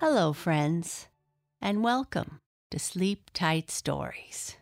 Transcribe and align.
Hello, 0.00 0.32
friends, 0.32 1.08
and 1.60 1.82
welcome 1.82 2.38
to 2.70 2.78
Sleep 2.78 3.30
Tight 3.34 3.68
Stories. 3.68 4.56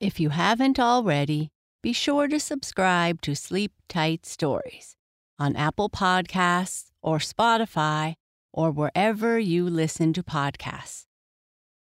If 0.00 0.20
you 0.20 0.28
haven't 0.28 0.78
already, 0.78 1.48
be 1.82 1.94
sure 1.94 2.28
to 2.28 2.38
subscribe 2.38 3.22
to 3.22 3.34
Sleep 3.34 3.72
Tight 3.88 4.26
Stories 4.26 4.96
on 5.38 5.56
Apple 5.56 5.88
Podcasts 5.88 6.90
or 7.00 7.20
Spotify 7.20 8.16
or 8.52 8.70
wherever 8.70 9.38
you 9.38 9.64
listen 9.64 10.12
to 10.12 10.22
podcasts. 10.22 11.06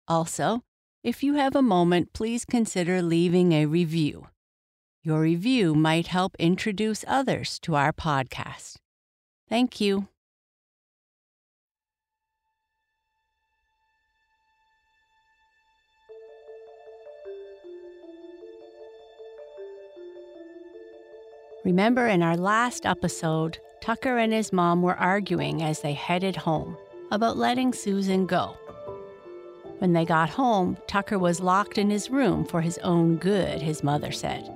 Also, 0.09 0.63
if 1.05 1.23
you 1.23 1.35
have 1.35 1.55
a 1.55 1.63
moment, 1.63 2.13
please 2.13 2.45
consider 2.45 3.01
leaving 3.01 3.53
a 3.53 3.67
review. 3.67 4.27
Your 5.05 5.21
review 5.21 5.77
might 5.77 6.09
help 6.09 6.35
introduce 6.41 7.05
others 7.07 7.61
to 7.61 7.77
our 7.77 7.93
podcast. 7.93 8.79
Thank 9.49 9.81
you. 9.81 10.09
Remember, 21.65 22.09
in 22.09 22.23
our 22.23 22.37
last 22.37 22.85
episode, 22.87 23.59
Tucker 23.81 24.19
and 24.19 24.33
his 24.33 24.53
mom 24.53 24.83
were 24.83 24.97
arguing 24.97 25.63
as 25.63 25.81
they 25.81 25.93
headed 25.93 26.35
home 26.35 26.77
about 27.13 27.37
letting 27.37 27.73
Susan 27.73 28.27
go. 28.27 28.57
When 29.79 29.93
they 29.93 30.05
got 30.05 30.31
home, 30.31 30.77
Tucker 30.89 31.21
was 31.21 31.41
locked 31.41 31.79
in 31.79 31.89
his 31.89 32.11
room 32.11 32.45
for 32.45 32.61
his 32.61 32.79
own 32.79 33.17
good, 33.17 33.63
his 33.63 33.85
mother 33.85 34.11
said. 34.11 34.53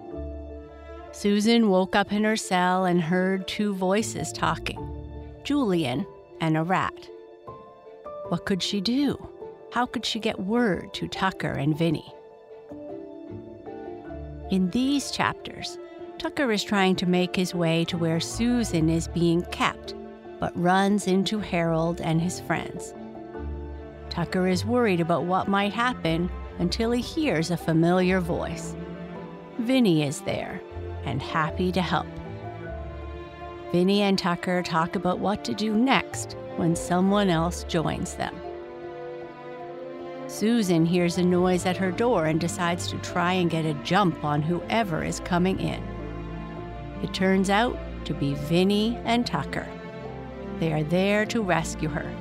Susan 1.12 1.70
woke 1.70 1.94
up 1.94 2.12
in 2.12 2.24
her 2.24 2.36
cell 2.36 2.84
and 2.84 3.00
heard 3.00 3.46
two 3.46 3.72
voices 3.74 4.32
talking 4.32 4.78
Julian 5.44 6.04
and 6.40 6.56
a 6.56 6.62
rat. 6.62 7.08
What 8.28 8.46
could 8.46 8.62
she 8.62 8.80
do? 8.80 9.16
How 9.70 9.86
could 9.86 10.04
she 10.04 10.18
get 10.18 10.40
word 10.40 10.92
to 10.94 11.06
Tucker 11.06 11.52
and 11.52 11.78
Vinny? 11.78 12.12
In 14.50 14.70
these 14.70 15.10
chapters, 15.12 15.78
Tucker 16.18 16.50
is 16.50 16.64
trying 16.64 16.96
to 16.96 17.06
make 17.06 17.36
his 17.36 17.54
way 17.54 17.84
to 17.84 17.98
where 17.98 18.20
Susan 18.20 18.88
is 18.88 19.06
being 19.08 19.42
kept, 19.52 19.94
but 20.40 20.56
runs 20.56 21.06
into 21.06 21.38
Harold 21.38 22.00
and 22.00 22.20
his 22.20 22.40
friends. 22.40 22.94
Tucker 24.08 24.48
is 24.48 24.64
worried 24.64 25.00
about 25.00 25.24
what 25.24 25.46
might 25.46 25.74
happen 25.74 26.30
until 26.58 26.90
he 26.90 27.02
hears 27.02 27.50
a 27.50 27.56
familiar 27.56 28.18
voice. 28.20 28.74
Vinny 29.58 30.04
is 30.04 30.22
there 30.22 30.60
and 31.04 31.20
happy 31.20 31.70
to 31.72 31.82
help. 31.82 32.06
Vinny 33.72 34.00
and 34.00 34.18
Tucker 34.18 34.62
talk 34.62 34.96
about 34.96 35.18
what 35.18 35.44
to 35.44 35.52
do 35.52 35.74
next 35.74 36.34
when 36.56 36.74
someone 36.74 37.28
else 37.28 37.64
joins 37.64 38.14
them. 38.14 38.34
Susan 40.28 40.86
hears 40.86 41.18
a 41.18 41.22
noise 41.22 41.66
at 41.66 41.76
her 41.76 41.92
door 41.92 42.24
and 42.24 42.40
decides 42.40 42.88
to 42.88 42.96
try 42.98 43.34
and 43.34 43.50
get 43.50 43.66
a 43.66 43.74
jump 43.84 44.24
on 44.24 44.40
whoever 44.40 45.04
is 45.04 45.20
coming 45.20 45.60
in. 45.60 45.95
It 47.06 47.14
turns 47.14 47.50
out 47.50 47.78
to 48.06 48.14
be 48.14 48.34
Vinny 48.34 48.98
and 49.04 49.24
Tucker. 49.24 49.68
They 50.58 50.72
are 50.72 50.82
there 50.82 51.24
to 51.26 51.40
rescue 51.40 51.88
her. 51.88 52.12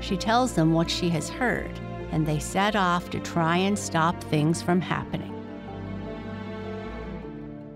She 0.00 0.16
tells 0.16 0.54
them 0.54 0.72
what 0.72 0.90
she 0.90 1.08
has 1.10 1.28
heard, 1.28 1.70
and 2.10 2.26
they 2.26 2.40
set 2.40 2.74
off 2.74 3.08
to 3.10 3.20
try 3.20 3.56
and 3.56 3.78
stop 3.78 4.20
things 4.24 4.60
from 4.60 4.80
happening. 4.80 5.32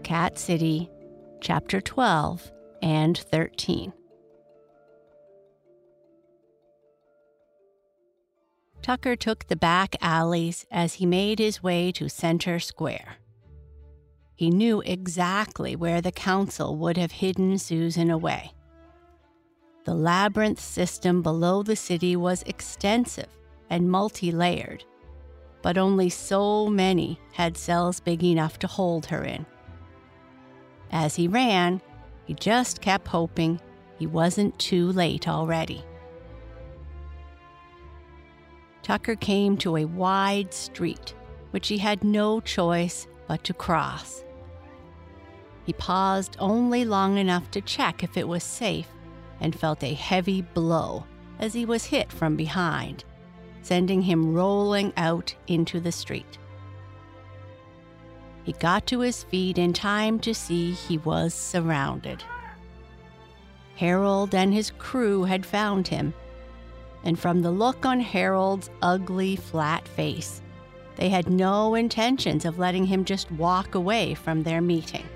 Cat 0.03 0.41
City, 0.41 0.91
Chapter 1.41 1.81
12 1.81 2.51
and 2.83 3.17
13. 3.17 3.93
Tucker 8.83 9.15
took 9.15 9.47
the 9.47 9.55
back 9.55 9.95
alleys 10.01 10.67
as 10.69 10.95
he 10.95 11.07
made 11.07 11.39
his 11.39 11.63
way 11.63 11.93
to 11.93 12.09
Center 12.09 12.59
Square. 12.59 13.19
He 14.43 14.51
knew 14.51 14.83
exactly 14.85 15.77
where 15.77 16.01
the 16.01 16.11
council 16.11 16.77
would 16.79 16.97
have 16.97 17.13
hidden 17.13 17.59
Susan 17.59 18.11
away. 18.11 18.51
The 19.85 19.95
labyrinth 19.95 20.59
system 20.59 21.23
below 21.23 21.63
the 21.63 21.77
city 21.77 22.17
was 22.17 22.43
extensive 22.43 23.29
and 23.71 23.89
multi 23.89 24.33
layered, 24.33 24.85
but 25.63 25.79
only 25.79 26.09
so 26.09 26.67
many 26.67 27.21
had 27.31 27.57
cells 27.57 28.01
big 28.01 28.25
enough 28.25 28.59
to 28.59 28.67
hold 28.67 29.07
her 29.07 29.23
in. 29.23 29.47
As 30.91 31.15
he 31.15 31.29
ran, 31.29 31.81
he 32.25 32.35
just 32.35 32.81
kept 32.81 33.07
hoping 33.07 33.61
he 33.97 34.09
wasn't 34.09 34.59
too 34.59 34.91
late 34.91 35.29
already. 35.29 35.85
Tucker 38.83 39.15
came 39.15 39.57
to 39.59 39.77
a 39.77 39.85
wide 39.85 40.53
street, 40.53 41.15
which 41.53 41.69
he 41.69 41.79
had 41.79 42.03
no 42.03 42.41
choice 42.41 43.07
but 43.29 43.45
to 43.45 43.55
cross. 43.55 44.25
He 45.65 45.73
paused 45.73 46.37
only 46.39 46.85
long 46.85 47.19
enough 47.19 47.51
to 47.53 47.61
check 47.61 48.03
if 48.03 48.17
it 48.17 48.27
was 48.27 48.43
safe 48.43 48.89
and 49.41 49.55
felt 49.55 49.83
a 49.83 49.95
heavy 49.95 50.43
blow 50.43 51.05
as 51.39 51.53
he 51.53 51.65
was 51.65 51.87
hit 51.87 52.13
from 52.13 52.37
behind, 52.37 53.05
sending 53.63 54.03
him 54.03 54.35
rolling 54.35 54.93
out 54.97 55.35
into 55.47 55.81
the 55.81 55.93
street. 55.93 56.39
He 58.45 58.53
got 58.53 58.87
to 58.89 59.01
his 59.01 59.23
feet 59.25 59.59
in 59.59 59.73
time 59.73 60.19
to 60.21 60.35
see 60.35 60.73
he 60.73 60.99
was 60.99 61.33
surrounded. 61.33 62.25
Harold 63.77 64.35
and 64.35 64.53
his 64.53 64.71
crew 64.79 65.25
had 65.25 65.47
found 65.47 65.89
him, 65.89 66.13
and 67.05 67.19
from 67.19 67.43
the 67.43 67.51
look 67.51 67.87
on 67.87 68.01
Harold's 68.01 68.71
ugly, 68.81 69.37
flat 69.37 69.87
face, 69.87 70.43
they 70.97 71.09
had 71.09 71.31
no 71.31 71.75
intentions 71.75 72.45
of 72.45 72.59
letting 72.59 72.85
him 72.85 73.05
just 73.05 73.31
walk 73.33 73.75
away 73.75 74.15
from 74.15 74.43
their 74.43 74.61
meeting. 74.61 75.07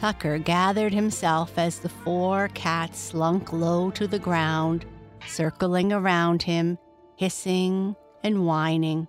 Tucker 0.00 0.38
gathered 0.38 0.94
himself 0.94 1.58
as 1.58 1.78
the 1.78 1.90
four 1.90 2.48
cats 2.54 2.98
slunk 2.98 3.52
low 3.52 3.90
to 3.90 4.06
the 4.06 4.18
ground, 4.18 4.86
circling 5.26 5.92
around 5.92 6.42
him, 6.42 6.78
hissing 7.16 7.94
and 8.24 8.46
whining, 8.46 9.06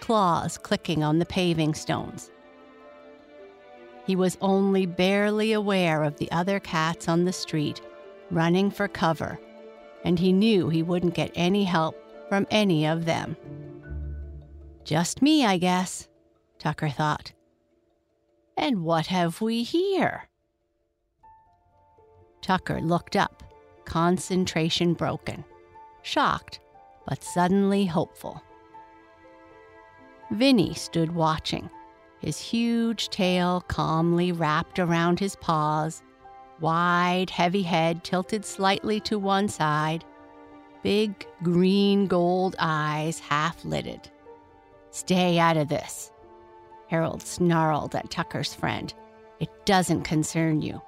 claws 0.00 0.56
clicking 0.56 1.04
on 1.04 1.18
the 1.18 1.26
paving 1.26 1.74
stones. 1.74 2.30
He 4.06 4.16
was 4.16 4.38
only 4.40 4.86
barely 4.86 5.52
aware 5.52 6.02
of 6.04 6.16
the 6.16 6.32
other 6.32 6.58
cats 6.58 7.06
on 7.06 7.26
the 7.26 7.34
street 7.34 7.82
running 8.30 8.70
for 8.70 8.88
cover, 8.88 9.38
and 10.04 10.18
he 10.18 10.32
knew 10.32 10.70
he 10.70 10.82
wouldn't 10.82 11.12
get 11.12 11.32
any 11.34 11.64
help 11.64 11.94
from 12.30 12.46
any 12.50 12.86
of 12.86 13.04
them. 13.04 13.36
Just 14.84 15.20
me, 15.20 15.44
I 15.44 15.58
guess, 15.58 16.08
Tucker 16.58 16.88
thought. 16.88 17.32
And 18.56 18.84
what 18.84 19.08
have 19.08 19.42
we 19.42 19.64
here? 19.64 20.29
Tucker 22.40 22.80
looked 22.80 23.16
up, 23.16 23.42
concentration 23.84 24.94
broken, 24.94 25.44
shocked, 26.02 26.60
but 27.06 27.22
suddenly 27.22 27.86
hopeful. 27.86 28.42
Vinny 30.30 30.74
stood 30.74 31.14
watching, 31.14 31.68
his 32.20 32.38
huge 32.38 33.08
tail 33.08 33.62
calmly 33.68 34.32
wrapped 34.32 34.78
around 34.78 35.18
his 35.18 35.36
paws, 35.36 36.02
wide, 36.60 37.30
heavy 37.30 37.62
head 37.62 38.04
tilted 38.04 38.44
slightly 38.44 39.00
to 39.00 39.18
one 39.18 39.48
side, 39.48 40.04
big 40.82 41.26
green 41.42 42.06
gold 42.06 42.54
eyes 42.58 43.18
half 43.18 43.64
lidded. 43.64 44.10
Stay 44.90 45.38
out 45.38 45.56
of 45.56 45.68
this, 45.68 46.12
Harold 46.88 47.22
snarled 47.22 47.94
at 47.94 48.10
Tucker's 48.10 48.52
friend. 48.52 48.92
It 49.38 49.48
doesn't 49.64 50.02
concern 50.02 50.60
you. 50.60 50.82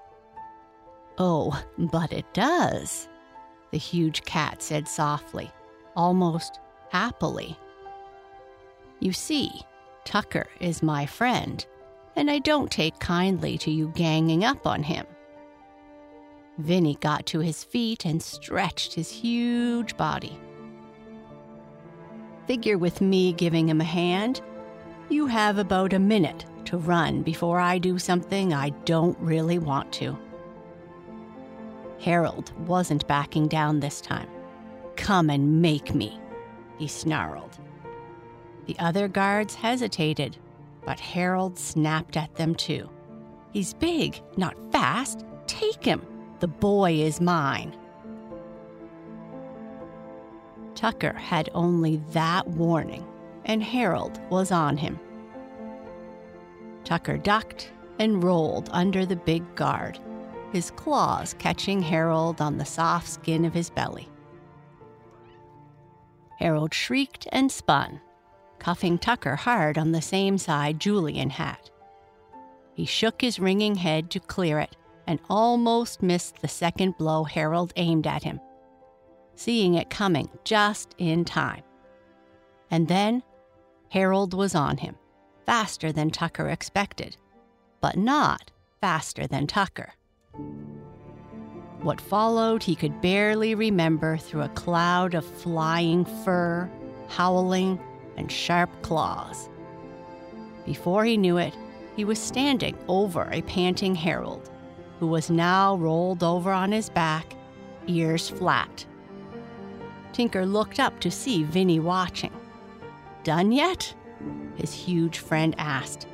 Oh, 1.18 1.62
but 1.78 2.12
it 2.12 2.24
does, 2.32 3.08
the 3.70 3.78
huge 3.78 4.22
cat 4.24 4.62
said 4.62 4.88
softly, 4.88 5.50
almost 5.94 6.58
happily. 6.90 7.58
You 9.00 9.12
see, 9.12 9.50
Tucker 10.04 10.46
is 10.60 10.82
my 10.82 11.06
friend, 11.06 11.64
and 12.16 12.30
I 12.30 12.38
don't 12.38 12.70
take 12.70 12.98
kindly 12.98 13.58
to 13.58 13.70
you 13.70 13.88
ganging 13.94 14.44
up 14.44 14.66
on 14.66 14.82
him. 14.82 15.06
Vinny 16.58 16.96
got 17.00 17.26
to 17.26 17.40
his 17.40 17.64
feet 17.64 18.04
and 18.04 18.22
stretched 18.22 18.94
his 18.94 19.10
huge 19.10 19.96
body. 19.96 20.38
Figure 22.46 22.78
with 22.78 23.00
me 23.00 23.32
giving 23.32 23.68
him 23.68 23.80
a 23.80 23.84
hand. 23.84 24.40
You 25.08 25.26
have 25.26 25.58
about 25.58 25.92
a 25.92 25.98
minute 25.98 26.44
to 26.66 26.76
run 26.76 27.22
before 27.22 27.58
I 27.58 27.78
do 27.78 27.98
something 27.98 28.52
I 28.52 28.70
don't 28.84 29.18
really 29.18 29.58
want 29.58 29.92
to. 29.94 30.18
Harold 32.02 32.52
wasn't 32.66 33.06
backing 33.06 33.46
down 33.46 33.78
this 33.78 34.00
time. 34.00 34.28
Come 34.96 35.30
and 35.30 35.62
make 35.62 35.94
me, 35.94 36.20
he 36.76 36.88
snarled. 36.88 37.58
The 38.66 38.76
other 38.80 39.06
guards 39.06 39.54
hesitated, 39.54 40.36
but 40.84 40.98
Harold 40.98 41.56
snapped 41.56 42.16
at 42.16 42.34
them 42.34 42.56
too. 42.56 42.90
He's 43.52 43.74
big, 43.74 44.20
not 44.36 44.56
fast. 44.72 45.24
Take 45.46 45.84
him. 45.84 46.04
The 46.40 46.48
boy 46.48 46.94
is 46.94 47.20
mine. 47.20 47.76
Tucker 50.74 51.12
had 51.12 51.50
only 51.54 52.00
that 52.10 52.48
warning, 52.48 53.06
and 53.44 53.62
Harold 53.62 54.20
was 54.28 54.50
on 54.50 54.76
him. 54.76 54.98
Tucker 56.82 57.16
ducked 57.16 57.70
and 58.00 58.24
rolled 58.24 58.70
under 58.72 59.06
the 59.06 59.14
big 59.14 59.54
guard, 59.54 60.00
his 60.52 60.70
claws 60.70 61.34
catching 61.38 61.80
Harold 61.80 62.40
on 62.40 62.58
the 62.58 62.64
soft 62.64 63.08
skin 63.08 63.44
of 63.44 63.54
his 63.54 63.70
belly. 63.70 64.08
Harold 66.38 66.74
shrieked 66.74 67.26
and 67.32 67.50
spun, 67.50 68.00
cuffing 68.58 68.98
Tucker 68.98 69.36
hard 69.36 69.78
on 69.78 69.92
the 69.92 70.02
same 70.02 70.36
side 70.38 70.78
Julian 70.78 71.30
had. 71.30 71.70
He 72.74 72.84
shook 72.84 73.20
his 73.20 73.38
ringing 73.38 73.76
head 73.76 74.10
to 74.10 74.20
clear 74.20 74.58
it 74.58 74.76
and 75.06 75.20
almost 75.28 76.02
missed 76.02 76.40
the 76.40 76.48
second 76.48 76.96
blow 76.96 77.24
Harold 77.24 77.72
aimed 77.76 78.06
at 78.06 78.22
him, 78.22 78.40
seeing 79.34 79.74
it 79.74 79.90
coming 79.90 80.28
just 80.44 80.94
in 80.98 81.24
time. 81.24 81.62
And 82.70 82.88
then 82.88 83.22
Harold 83.88 84.34
was 84.34 84.54
on 84.54 84.78
him, 84.78 84.96
faster 85.44 85.92
than 85.92 86.10
Tucker 86.10 86.48
expected, 86.48 87.16
but 87.80 87.96
not 87.96 88.50
faster 88.80 89.26
than 89.26 89.46
Tucker. 89.46 89.94
What 91.82 92.00
followed 92.00 92.62
he 92.62 92.76
could 92.76 93.00
barely 93.00 93.54
remember 93.54 94.16
through 94.16 94.42
a 94.42 94.48
cloud 94.50 95.14
of 95.14 95.24
flying 95.24 96.04
fur, 96.24 96.70
howling, 97.08 97.80
and 98.16 98.30
sharp 98.30 98.70
claws. 98.82 99.48
Before 100.64 101.04
he 101.04 101.16
knew 101.16 101.38
it, 101.38 101.56
he 101.96 102.04
was 102.04 102.18
standing 102.18 102.78
over 102.88 103.28
a 103.32 103.42
panting 103.42 103.94
Harold, 103.94 104.48
who 105.00 105.06
was 105.06 105.28
now 105.28 105.76
rolled 105.76 106.22
over 106.22 106.52
on 106.52 106.72
his 106.72 106.88
back, 106.88 107.34
ears 107.86 108.28
flat. 108.28 108.86
Tinker 110.12 110.46
looked 110.46 110.78
up 110.78 111.00
to 111.00 111.10
see 111.10 111.42
Vinny 111.42 111.80
watching. 111.80 112.32
Done 113.24 113.50
yet? 113.50 113.94
His 114.54 114.72
huge 114.72 115.18
friend 115.18 115.54
asked. 115.58 116.06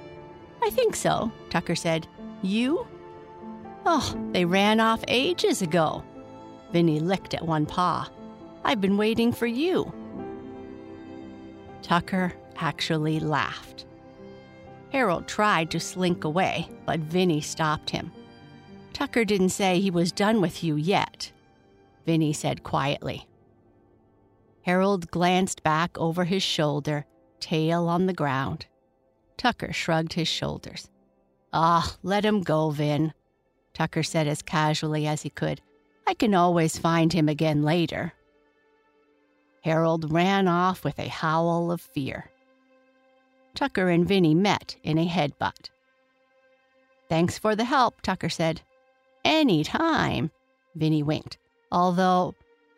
I 0.62 0.70
think 0.70 0.96
so, 0.96 1.30
Tucker 1.50 1.74
said. 1.74 2.06
You? 2.42 2.86
Oh, 3.90 4.14
they 4.32 4.44
ran 4.44 4.80
off 4.80 5.02
ages 5.08 5.62
ago. 5.62 6.04
Vinny 6.72 7.00
licked 7.00 7.32
at 7.32 7.46
one 7.46 7.64
paw. 7.64 8.06
I've 8.62 8.82
been 8.82 8.98
waiting 8.98 9.32
for 9.32 9.46
you. 9.46 9.90
Tucker 11.80 12.34
actually 12.56 13.18
laughed. 13.18 13.86
Harold 14.92 15.26
tried 15.26 15.70
to 15.70 15.80
slink 15.80 16.24
away, 16.24 16.68
but 16.84 17.00
Vinny 17.00 17.40
stopped 17.40 17.88
him. 17.88 18.12
Tucker 18.92 19.24
didn't 19.24 19.50
say 19.50 19.80
he 19.80 19.90
was 19.90 20.12
done 20.12 20.42
with 20.42 20.62
you 20.62 20.76
yet, 20.76 21.32
Vinny 22.04 22.34
said 22.34 22.62
quietly. 22.62 23.26
Harold 24.60 25.10
glanced 25.10 25.62
back 25.62 25.96
over 25.96 26.24
his 26.24 26.42
shoulder, 26.42 27.06
tail 27.40 27.88
on 27.88 28.04
the 28.04 28.12
ground. 28.12 28.66
Tucker 29.38 29.72
shrugged 29.72 30.12
his 30.12 30.28
shoulders. 30.28 30.90
Ah, 31.54 31.96
let 32.02 32.22
him 32.22 32.42
go, 32.42 32.68
Vin. 32.68 33.14
Tucker 33.78 34.02
said 34.02 34.26
as 34.26 34.42
casually 34.42 35.06
as 35.06 35.22
he 35.22 35.30
could. 35.30 35.60
I 36.04 36.14
can 36.14 36.34
always 36.34 36.76
find 36.76 37.12
him 37.12 37.28
again 37.28 37.62
later. 37.62 38.12
Harold 39.62 40.10
ran 40.10 40.48
off 40.48 40.82
with 40.82 40.98
a 40.98 41.06
howl 41.06 41.70
of 41.70 41.80
fear. 41.80 42.28
Tucker 43.54 43.88
and 43.88 44.04
Vinny 44.04 44.34
met 44.34 44.74
in 44.82 44.98
a 44.98 45.06
headbutt. 45.06 45.70
Thanks 47.08 47.38
for 47.38 47.54
the 47.54 47.64
help, 47.64 48.02
Tucker 48.02 48.28
said. 48.28 48.62
Any 49.24 49.62
time, 49.62 50.32
Vinny 50.74 51.04
winked, 51.04 51.38
although 51.70 52.34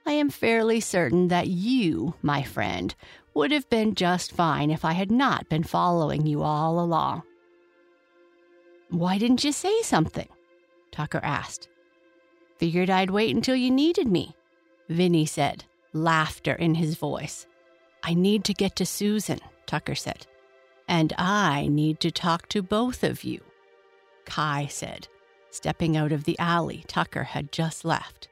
I 0.06 0.12
am 0.12 0.29
fairly 0.29 0.81
certain 0.81 1.29
that 1.29 1.47
you, 1.47 2.12
my 2.20 2.43
friend, 2.43 2.94
would 3.32 3.52
have 3.52 3.70
been 3.70 3.94
just 3.94 4.32
fine 4.32 4.70
if 4.70 4.85
I 4.85 4.93
had 4.93 5.11
not 5.11 5.49
been 5.49 5.64
following 5.64 6.26
you 6.26 6.43
all 6.43 6.79
along. 6.79 7.23
Why 8.91 9.17
didn't 9.17 9.44
you 9.44 9.52
say 9.52 9.81
something? 9.81 10.29
Tucker 10.90 11.20
asked. 11.22 11.69
Figured 12.58 12.90
I'd 12.90 13.10
wait 13.10 13.34
until 13.34 13.56
you 13.56 13.70
needed 13.70 14.06
me, 14.06 14.34
Vinny 14.88 15.25
said, 15.25 15.64
laughter 15.92 16.52
in 16.52 16.75
his 16.75 16.96
voice. 16.96 17.46
I 18.02 18.14
need 18.14 18.44
to 18.44 18.54
get 18.54 18.76
to 18.76 18.87
Susan, 18.87 19.40
Tucker 19.66 19.94
said. 19.94 20.26
And 20.88 21.12
I 21.16 21.69
need 21.69 22.00
to 22.00 22.10
talk 22.10 22.48
to 22.48 22.62
both 22.62 23.04
of 23.04 23.25
you, 23.25 23.40
Kai 24.25 24.66
said, 24.66 25.08
stepping 25.50 25.96
out 25.96 26.12
of 26.12 26.25
the 26.25 26.38
alley 26.38 26.84
Tucker 26.87 27.25
had 27.25 27.52
just 27.52 27.84
left. 27.84 28.28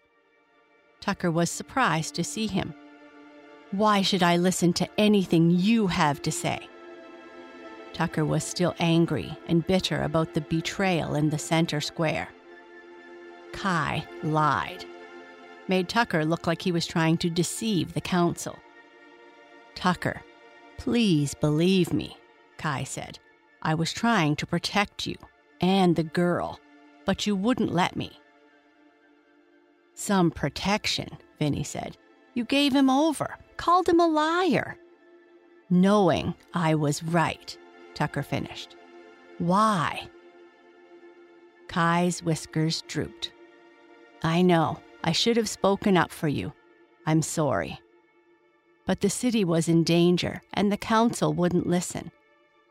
Tucker 1.01 1.31
was 1.31 1.51
surprised 1.51 2.15
to 2.17 2.25
see 2.25 2.47
him. 2.47 2.75
Why 3.71 4.03
should 4.03 4.23
I 4.23 4.37
listen 4.37 4.73
to 4.75 4.89
anything 4.99 5.51
you 5.51 5.87
have 5.87 6.21
to 6.23 6.33
say? 6.33 6.59
Tucker 7.93 8.25
was 8.25 8.45
still 8.45 8.75
angry 8.79 9.37
and 9.47 9.67
bitter 9.67 10.03
about 10.03 10.35
the 10.35 10.41
betrayal 10.41 11.15
in 11.15 11.31
the 11.31 11.39
center 11.39 11.81
square. 11.81 12.29
Kai 13.53 14.07
lied, 14.23 14.85
made 15.69 15.89
Tucker 15.89 16.25
look 16.25 16.47
like 16.47 16.63
he 16.63 16.73
was 16.73 16.87
trying 16.87 17.17
to 17.19 17.31
deceive 17.31 17.95
the 17.95 18.01
council. 18.01 18.59
Tucker, 19.75 20.23
please 20.77 21.35
believe 21.35 21.93
me, 21.93 22.17
Kai 22.57 22.85
said. 22.85 23.19
I 23.63 23.75
was 23.75 23.93
trying 23.93 24.37
to 24.37 24.47
protect 24.47 25.07
you 25.07 25.17
and 25.61 25.97
the 25.97 26.05
girl, 26.05 26.61
but 27.05 27.27
you 27.27 27.35
wouldn't 27.35 27.73
let 27.73 27.97
me. 27.97 28.19
Some 29.95 30.31
protection, 30.31 31.09
Vinny 31.39 31.65
said. 31.65 31.97
You 32.35 32.45
gave 32.45 32.73
him 32.73 32.89
over, 32.89 33.37
called 33.57 33.89
him 33.89 33.99
a 33.99 34.07
liar. 34.07 34.77
Knowing 35.71 36.35
I 36.55 36.77
was 36.77 37.03
right, 37.03 37.57
Tucker 37.95 38.23
finished. 38.23 38.77
Why? 39.39 40.09
Kai's 41.67 42.23
whiskers 42.23 42.83
drooped. 42.87 43.33
I 44.23 44.43
know. 44.43 44.81
I 45.05 45.13
should 45.13 45.37
have 45.37 45.49
spoken 45.49 45.97
up 45.97 46.11
for 46.11 46.29
you. 46.29 46.53
I'm 47.07 47.23
sorry. 47.23 47.81
But 48.87 49.01
the 49.01 49.11
city 49.11 49.45
was 49.45 49.69
in 49.69 49.85
danger, 49.85 50.43
and 50.53 50.71
the 50.73 50.77
council 50.77 51.33
wouldn't 51.33 51.67
listen, 51.67 52.11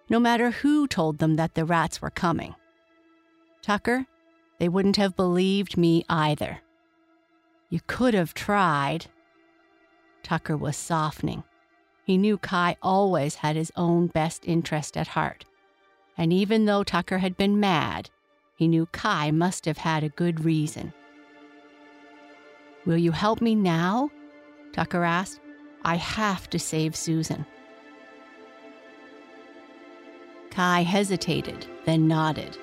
no 0.10 0.20
matter 0.20 0.52
who 0.52 0.88
told 0.88 1.20
them 1.20 1.36
that 1.36 1.56
the 1.56 1.66
rats 1.66 2.01
were 2.01 2.10
coming. 2.10 2.56
Tucker, 3.62 4.06
they 4.60 4.70
wouldn't 4.70 4.98
have 4.98 5.16
believed 5.16 5.77
me 5.77 6.04
either. 6.10 6.60
You 7.70 7.80
could 7.88 8.13
have 8.13 8.34
tried. 8.34 9.08
Tucker 10.24 10.58
was 10.58 10.75
softening. 10.75 11.44
He 12.04 12.18
knew 12.18 12.38
Kai 12.38 12.77
always 12.82 13.36
had 13.36 13.56
his 13.56 13.72
own 13.75 14.08
best 14.08 14.46
interest 14.46 14.96
at 14.96 15.10
heart. 15.10 15.46
And 16.18 16.32
even 16.32 16.66
though 16.66 16.84
Tucker 16.84 17.20
had 17.20 17.38
been 17.38 17.60
mad, 17.60 18.10
he 18.56 18.68
knew 18.68 18.88
Kai 18.88 19.32
must 19.32 19.66
have 19.66 19.80
had 19.80 20.04
a 20.04 20.10
good 20.10 20.44
reason. 20.46 20.94
Will 22.88 22.98
you 22.98 23.12
help 23.12 23.41
me 23.41 23.53
now? 23.53 24.10
Tucker 24.72 25.03
asked. 25.03 25.41
I 25.84 25.98
have 25.98 26.50
to 26.51 26.58
save 26.58 26.96
Susan. 26.96 27.46
Kai 30.51 30.84
hesitated, 30.84 31.67
then 31.86 32.08
nodded. 32.08 32.58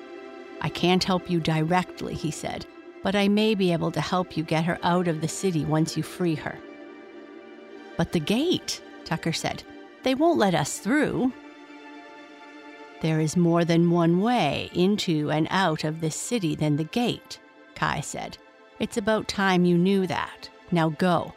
I 0.61 0.69
can't 0.69 1.03
help 1.03 1.29
you 1.29 1.39
directly, 1.39 2.15
he 2.15 2.31
said, 2.31 2.65
but 3.03 3.15
I 3.15 3.27
may 3.27 3.53
be 3.53 3.71
able 3.71 3.91
to 3.91 4.01
help 4.01 4.35
you 4.35 4.43
get 4.43 4.65
her 4.65 4.79
out 4.81 5.07
of 5.07 5.21
the 5.21 5.27
city 5.27 5.63
once 5.63 5.95
you 5.95 6.01
free 6.01 6.35
her. 6.35 6.57
But 7.95 8.11
the 8.11 8.19
gate, 8.19 8.81
Tucker 9.03 9.31
said. 9.31 9.61
They 10.01 10.15
won't 10.15 10.39
let 10.39 10.55
us 10.55 10.79
through. 10.79 11.33
There 13.01 13.19
is 13.19 13.37
more 13.37 13.63
than 13.63 13.91
one 13.91 14.21
way 14.21 14.71
into 14.73 15.29
and 15.29 15.47
out 15.51 15.83
of 15.83 16.01
this 16.01 16.15
city 16.15 16.55
than 16.55 16.77
the 16.77 16.83
gate, 16.83 17.39
Kai 17.75 18.01
said. 18.01 18.39
It's 18.79 18.97
about 18.97 19.27
time 19.27 19.65
you 19.65 19.77
knew 19.77 20.05
that. 20.07 20.49
Now 20.71 20.89
go. 20.89 21.33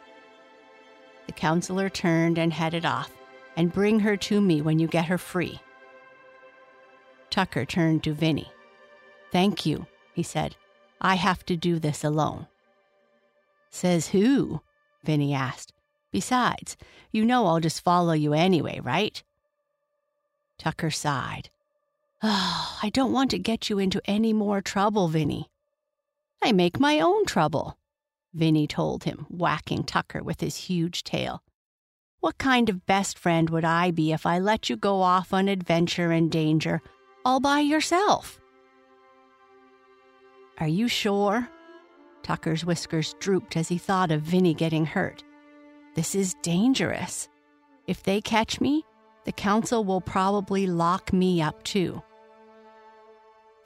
The 1.27 1.31
counselor 1.33 1.89
turned 1.89 2.37
and 2.37 2.51
headed 2.51 2.85
off, 2.85 3.11
and 3.55 3.71
bring 3.71 3.99
her 4.01 4.17
to 4.17 4.41
me 4.41 4.61
when 4.61 4.79
you 4.79 4.87
get 4.87 5.05
her 5.05 5.17
free. 5.17 5.59
Tucker 7.29 7.65
turned 7.65 8.03
to 8.03 8.13
Vinny. 8.13 8.51
Thank 9.31 9.65
you, 9.65 9.85
he 10.13 10.23
said. 10.23 10.55
I 10.99 11.15
have 11.15 11.45
to 11.45 11.55
do 11.55 11.79
this 11.79 12.03
alone. 12.03 12.47
Says 13.69 14.09
who? 14.09 14.61
Vinny 15.03 15.33
asked. 15.33 15.71
Besides, 16.11 16.75
you 17.11 17.23
know 17.23 17.45
I'll 17.45 17.59
just 17.59 17.83
follow 17.83 18.13
you 18.13 18.33
anyway, 18.33 18.79
right? 18.81 19.21
Tucker 20.57 20.89
sighed. 20.89 21.49
Oh, 22.21 22.79
I 22.83 22.89
don't 22.89 23.13
want 23.13 23.31
to 23.31 23.39
get 23.39 23.69
you 23.69 23.79
into 23.79 24.01
any 24.05 24.33
more 24.33 24.61
trouble, 24.61 25.07
Vinny. 25.07 25.49
I 26.41 26.51
make 26.51 26.79
my 26.79 26.99
own 26.99 27.25
trouble, 27.25 27.77
Vinny 28.33 28.65
told 28.67 29.03
him, 29.03 29.25
whacking 29.29 29.83
Tucker 29.83 30.23
with 30.23 30.41
his 30.41 30.55
huge 30.55 31.03
tail. 31.03 31.43
What 32.21 32.37
kind 32.37 32.69
of 32.69 32.85
best 32.85 33.17
friend 33.17 33.49
would 33.49 33.65
I 33.65 33.91
be 33.91 34.11
if 34.11 34.25
I 34.25 34.39
let 34.39 34.69
you 34.69 34.75
go 34.75 35.01
off 35.01 35.33
on 35.33 35.47
adventure 35.47 36.11
and 36.11 36.31
danger 36.31 36.81
all 37.23 37.39
by 37.39 37.59
yourself? 37.59 38.39
Are 40.57 40.67
you 40.67 40.87
sure? 40.87 41.47
Tucker's 42.23 42.65
whiskers 42.65 43.15
drooped 43.19 43.55
as 43.55 43.69
he 43.69 43.77
thought 43.77 44.11
of 44.11 44.21
Vinny 44.21 44.53
getting 44.53 44.85
hurt. 44.85 45.23
This 45.95 46.15
is 46.15 46.35
dangerous. 46.41 47.29
If 47.87 48.03
they 48.03 48.21
catch 48.21 48.61
me, 48.61 48.85
the 49.25 49.31
council 49.31 49.83
will 49.83 50.01
probably 50.01 50.67
lock 50.67 51.11
me 51.13 51.41
up 51.41 51.63
too. 51.63 52.01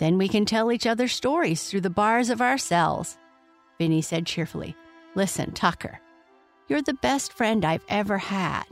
Then 0.03 0.17
we 0.17 0.27
can 0.27 0.43
tell 0.43 0.69
each 0.69 0.86
other 0.86 1.07
stories 1.07 1.63
through 1.63 1.79
the 1.79 1.89
bars 1.89 2.29
of 2.29 2.41
our 2.41 2.57
cells, 2.57 3.17
Vinny 3.77 4.01
said 4.01 4.25
cheerfully. 4.25 4.75
Listen, 5.15 5.53
Tucker, 5.53 5.98
you're 6.67 6.81
the 6.81 6.95
best 6.95 7.31
friend 7.31 7.63
I've 7.63 7.86
ever 7.88 8.17
had. 8.17 8.65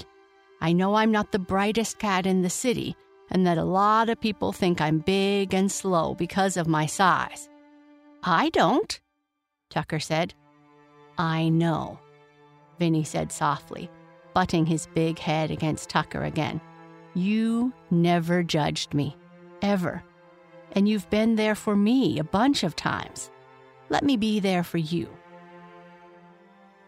I 0.59 0.73
know 0.73 0.95
I'm 0.95 1.09
not 1.09 1.31
the 1.31 1.39
brightest 1.39 1.99
cat 1.99 2.25
in 2.25 2.41
the 2.41 2.49
city, 2.49 2.97
and 3.29 3.47
that 3.47 3.57
a 3.57 3.63
lot 3.63 4.09
of 4.09 4.19
people 4.19 4.51
think 4.51 4.81
I'm 4.81 4.99
big 4.99 5.53
and 5.53 5.71
slow 5.71 6.15
because 6.15 6.57
of 6.57 6.67
my 6.67 6.85
size. 6.85 7.47
I 8.21 8.49
don't, 8.49 8.99
Tucker 9.69 10.01
said. 10.01 10.33
I 11.17 11.47
know, 11.47 11.97
Vinny 12.77 13.05
said 13.05 13.31
softly, 13.31 13.89
butting 14.33 14.65
his 14.65 14.85
big 14.93 15.17
head 15.17 15.49
against 15.49 15.87
Tucker 15.87 16.25
again. 16.25 16.59
You 17.13 17.71
never 17.89 18.43
judged 18.43 18.93
me, 18.93 19.15
ever. 19.61 20.03
And 20.73 20.87
you've 20.87 21.09
been 21.09 21.35
there 21.35 21.55
for 21.55 21.75
me 21.75 22.19
a 22.19 22.23
bunch 22.23 22.63
of 22.63 22.75
times. 22.75 23.29
Let 23.89 24.03
me 24.03 24.15
be 24.15 24.39
there 24.39 24.63
for 24.63 24.77
you. 24.77 25.09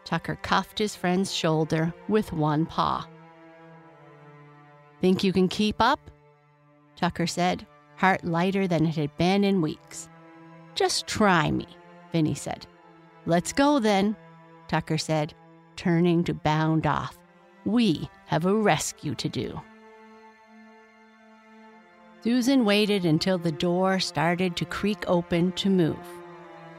Tucker 0.06 0.38
cuffed 0.42 0.80
his 0.80 0.96
friend's 0.96 1.34
shoulder 1.34 1.94
with 2.08 2.32
one 2.34 2.66
paw. 2.66 3.08
Think 5.02 5.24
you 5.24 5.34
can 5.34 5.48
keep 5.48 5.82
up? 5.82 6.12
Tucker 6.96 7.28
said, 7.28 7.66
heart 7.98 8.24
lighter 8.24 8.68
than 8.68 8.86
it 8.86 8.96
had 8.96 9.16
been 9.18 9.44
in 9.44 9.62
weeks. 9.62 10.08
Just 10.76 11.08
try 11.08 11.52
me, 11.52 11.68
Vinny 12.12 12.36
said. 12.36 12.66
Let's 13.26 13.54
go 13.54 13.80
then, 13.80 14.16
Tucker 14.68 14.98
said, 14.98 15.34
turning 15.76 16.24
to 16.26 16.34
bound 16.34 16.88
off. 16.88 17.18
We 17.66 18.10
have 18.28 18.46
a 18.46 18.56
rescue 18.56 19.16
to 19.16 19.30
do. 19.30 19.62
Susan 22.24 22.64
waited 22.64 23.04
until 23.04 23.38
the 23.38 23.52
door 23.52 24.00
started 24.00 24.56
to 24.56 24.64
creak 24.64 25.04
open 25.08 25.52
to 25.52 25.70
move. 25.70 25.98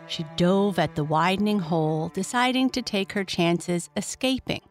She 0.06 0.24
dove 0.36 0.78
at 0.78 0.94
the 0.94 1.04
widening 1.04 1.58
hole, 1.58 2.10
deciding 2.14 2.70
to 2.70 2.80
take 2.80 3.12
her 3.12 3.24
chances 3.24 3.90
escaping 3.94 4.62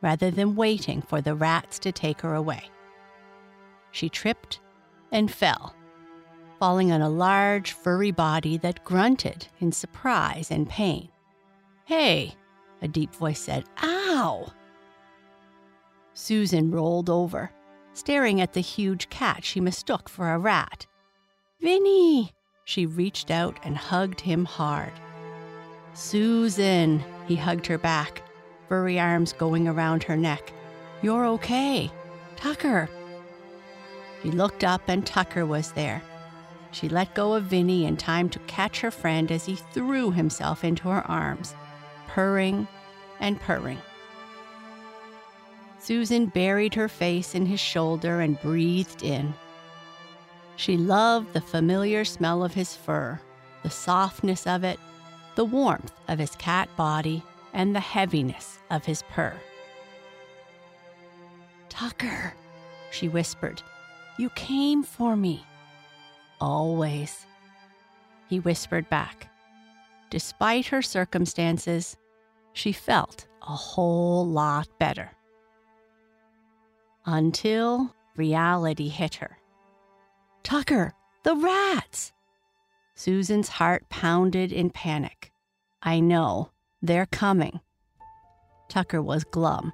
rather 0.00 0.30
than 0.30 0.56
waiting 0.56 1.02
for 1.02 1.20
the 1.20 1.34
rats 1.34 1.78
to 1.80 1.92
take 1.92 2.22
her 2.22 2.34
away. 2.34 2.70
She 3.90 4.08
tripped 4.08 4.60
and 5.12 5.30
fell, 5.30 5.74
falling 6.58 6.90
on 6.90 7.02
a 7.02 7.08
large, 7.10 7.72
furry 7.72 8.10
body 8.10 8.56
that 8.58 8.82
grunted 8.82 9.48
in 9.60 9.72
surprise 9.72 10.50
and 10.50 10.68
pain. 10.68 11.10
Hey, 11.84 12.34
a 12.80 12.88
deep 12.88 13.14
voice 13.14 13.40
said, 13.40 13.64
Ow! 13.82 14.50
Susan 16.14 16.70
rolled 16.70 17.10
over 17.10 17.50
staring 17.94 18.40
at 18.40 18.52
the 18.52 18.60
huge 18.60 19.08
cat 19.08 19.44
she 19.44 19.60
mistook 19.60 20.08
for 20.08 20.32
a 20.32 20.38
rat. 20.38 20.86
Vinny! 21.60 22.32
She 22.64 22.86
reached 22.86 23.30
out 23.30 23.58
and 23.62 23.76
hugged 23.76 24.20
him 24.20 24.44
hard. 24.44 24.92
Susan! 25.94 27.02
He 27.26 27.36
hugged 27.36 27.66
her 27.66 27.78
back, 27.78 28.22
furry 28.68 28.98
arms 28.98 29.32
going 29.32 29.66
around 29.68 30.02
her 30.02 30.16
neck. 30.16 30.52
You're 31.02 31.24
okay. 31.26 31.90
Tucker! 32.36 32.90
She 34.22 34.30
looked 34.30 34.64
up 34.64 34.82
and 34.88 35.06
Tucker 35.06 35.46
was 35.46 35.72
there. 35.72 36.02
She 36.72 36.88
let 36.88 37.14
go 37.14 37.34
of 37.34 37.44
Vinny 37.44 37.84
in 37.84 37.96
time 37.96 38.28
to 38.30 38.38
catch 38.40 38.80
her 38.80 38.90
friend 38.90 39.30
as 39.30 39.46
he 39.46 39.54
threw 39.54 40.10
himself 40.10 40.64
into 40.64 40.88
her 40.88 41.06
arms, 41.08 41.54
purring 42.08 42.66
and 43.20 43.40
purring. 43.40 43.78
Susan 45.84 46.24
buried 46.24 46.72
her 46.72 46.88
face 46.88 47.34
in 47.34 47.44
his 47.44 47.60
shoulder 47.60 48.22
and 48.22 48.40
breathed 48.40 49.02
in. 49.02 49.34
She 50.56 50.78
loved 50.78 51.34
the 51.34 51.42
familiar 51.42 52.06
smell 52.06 52.42
of 52.42 52.54
his 52.54 52.74
fur, 52.74 53.20
the 53.62 53.68
softness 53.68 54.46
of 54.46 54.64
it, 54.64 54.80
the 55.34 55.44
warmth 55.44 55.92
of 56.08 56.18
his 56.18 56.34
cat 56.36 56.74
body, 56.74 57.22
and 57.52 57.76
the 57.76 57.80
heaviness 57.80 58.60
of 58.70 58.86
his 58.86 59.02
purr. 59.10 59.34
Tucker, 61.68 62.32
she 62.90 63.08
whispered, 63.08 63.62
you 64.16 64.30
came 64.30 64.84
for 64.84 65.16
me. 65.16 65.44
Always, 66.40 67.26
he 68.30 68.40
whispered 68.40 68.88
back. 68.88 69.28
Despite 70.08 70.64
her 70.68 70.80
circumstances, 70.80 71.98
she 72.54 72.72
felt 72.72 73.26
a 73.42 73.54
whole 73.54 74.26
lot 74.26 74.66
better 74.78 75.10
until 77.06 77.94
reality 78.16 78.88
hit 78.88 79.16
her. 79.16 79.38
Tucker, 80.42 80.94
the 81.22 81.36
rats! 81.36 82.12
Susan's 82.94 83.48
heart 83.48 83.88
pounded 83.88 84.52
in 84.52 84.70
panic. 84.70 85.32
I 85.82 86.00
know, 86.00 86.50
they're 86.82 87.06
coming. 87.06 87.60
Tucker 88.68 89.02
was 89.02 89.24
glum. 89.24 89.72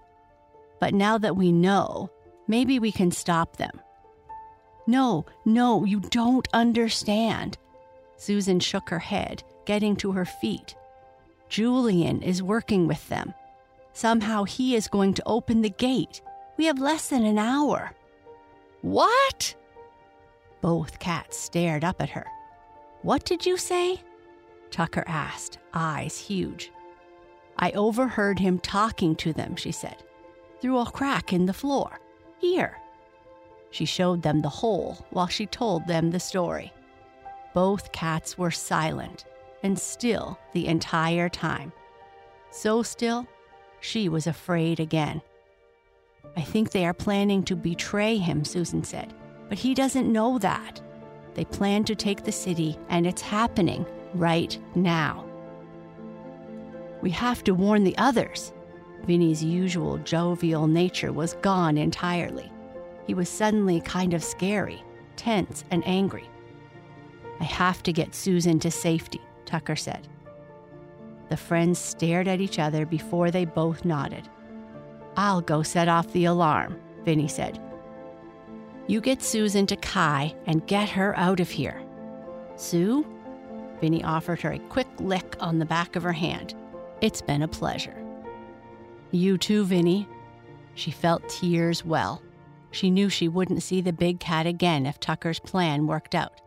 But 0.80 0.94
now 0.94 1.18
that 1.18 1.36
we 1.36 1.52
know, 1.52 2.10
maybe 2.48 2.78
we 2.78 2.90
can 2.92 3.10
stop 3.10 3.56
them. 3.56 3.80
No, 4.86 5.26
no, 5.44 5.84
you 5.84 6.00
don't 6.00 6.48
understand. 6.52 7.58
Susan 8.16 8.58
shook 8.60 8.88
her 8.88 8.98
head, 8.98 9.42
getting 9.66 9.96
to 9.96 10.12
her 10.12 10.24
feet. 10.24 10.74
Julian 11.48 12.22
is 12.22 12.42
working 12.42 12.86
with 12.86 13.08
them. 13.08 13.34
Somehow 13.92 14.44
he 14.44 14.74
is 14.74 14.88
going 14.88 15.14
to 15.14 15.22
open 15.26 15.62
the 15.62 15.70
gate. 15.70 16.22
We 16.60 16.66
have 16.66 16.78
less 16.78 17.08
than 17.08 17.24
an 17.24 17.38
hour. 17.38 17.92
What? 18.82 19.54
Both 20.60 20.98
cats 20.98 21.38
stared 21.38 21.84
up 21.84 22.02
at 22.02 22.10
her. 22.10 22.26
What 23.00 23.24
did 23.24 23.46
you 23.46 23.56
say? 23.56 24.02
Tucker 24.70 25.02
asked, 25.06 25.58
eyes 25.72 26.18
huge. 26.18 26.70
I 27.56 27.70
overheard 27.70 28.38
him 28.38 28.58
talking 28.58 29.16
to 29.16 29.32
them, 29.32 29.56
she 29.56 29.72
said, 29.72 30.04
through 30.60 30.80
a 30.80 30.90
crack 30.90 31.32
in 31.32 31.46
the 31.46 31.54
floor. 31.54 31.98
Here. 32.36 32.76
She 33.70 33.86
showed 33.86 34.20
them 34.20 34.42
the 34.42 34.50
hole 34.50 35.06
while 35.08 35.28
she 35.28 35.46
told 35.46 35.86
them 35.86 36.10
the 36.10 36.20
story. 36.20 36.74
Both 37.54 37.92
cats 37.92 38.36
were 38.36 38.50
silent 38.50 39.24
and 39.62 39.78
still 39.78 40.38
the 40.52 40.66
entire 40.66 41.30
time. 41.30 41.72
So 42.50 42.82
still, 42.82 43.26
she 43.80 44.10
was 44.10 44.26
afraid 44.26 44.78
again. 44.78 45.22
I 46.36 46.42
think 46.42 46.70
they 46.70 46.86
are 46.86 46.94
planning 46.94 47.42
to 47.44 47.56
betray 47.56 48.16
him, 48.16 48.44
Susan 48.44 48.84
said. 48.84 49.12
But 49.48 49.58
he 49.58 49.74
doesn't 49.74 50.12
know 50.12 50.38
that. 50.38 50.80
They 51.34 51.44
plan 51.44 51.84
to 51.84 51.94
take 51.94 52.24
the 52.24 52.32
city, 52.32 52.78
and 52.88 53.06
it's 53.06 53.22
happening 53.22 53.86
right 54.14 54.58
now. 54.74 55.24
We 57.02 57.10
have 57.10 57.42
to 57.44 57.54
warn 57.54 57.84
the 57.84 57.96
others. 57.98 58.52
Vinny's 59.04 59.42
usual 59.42 59.98
jovial 59.98 60.66
nature 60.66 61.12
was 61.12 61.34
gone 61.34 61.78
entirely. 61.78 62.52
He 63.06 63.14
was 63.14 63.28
suddenly 63.28 63.80
kind 63.80 64.14
of 64.14 64.22
scary, 64.22 64.82
tense, 65.16 65.64
and 65.70 65.82
angry. 65.86 66.28
I 67.40 67.44
have 67.44 67.82
to 67.84 67.92
get 67.92 68.14
Susan 68.14 68.58
to 68.60 68.70
safety, 68.70 69.20
Tucker 69.46 69.76
said. 69.76 70.06
The 71.30 71.36
friends 71.36 71.78
stared 71.78 72.28
at 72.28 72.40
each 72.40 72.58
other 72.58 72.84
before 72.84 73.30
they 73.30 73.44
both 73.44 73.84
nodded. 73.84 74.28
I'll 75.16 75.40
go 75.40 75.62
set 75.62 75.88
off 75.88 76.12
the 76.12 76.24
alarm, 76.26 76.78
Vinny 77.04 77.28
said. 77.28 77.60
You 78.86 79.00
get 79.00 79.22
Susan 79.22 79.66
to 79.66 79.76
Kai 79.76 80.34
and 80.46 80.66
get 80.66 80.88
her 80.90 81.16
out 81.16 81.40
of 81.40 81.50
here. 81.50 81.82
Sue? 82.56 83.06
Vinny 83.80 84.02
offered 84.04 84.40
her 84.42 84.52
a 84.52 84.58
quick 84.58 84.88
lick 84.98 85.36
on 85.40 85.58
the 85.58 85.64
back 85.64 85.96
of 85.96 86.02
her 86.02 86.12
hand. 86.12 86.54
It's 87.00 87.22
been 87.22 87.42
a 87.42 87.48
pleasure. 87.48 87.96
You 89.10 89.38
too, 89.38 89.64
Vinny. 89.64 90.08
She 90.74 90.90
felt 90.90 91.28
tears 91.28 91.84
well. 91.84 92.22
She 92.70 92.90
knew 92.90 93.08
she 93.08 93.28
wouldn't 93.28 93.62
see 93.62 93.80
the 93.80 93.92
big 93.92 94.20
cat 94.20 94.46
again 94.46 94.86
if 94.86 95.00
Tucker's 95.00 95.40
plan 95.40 95.86
worked 95.86 96.14
out. 96.14 96.40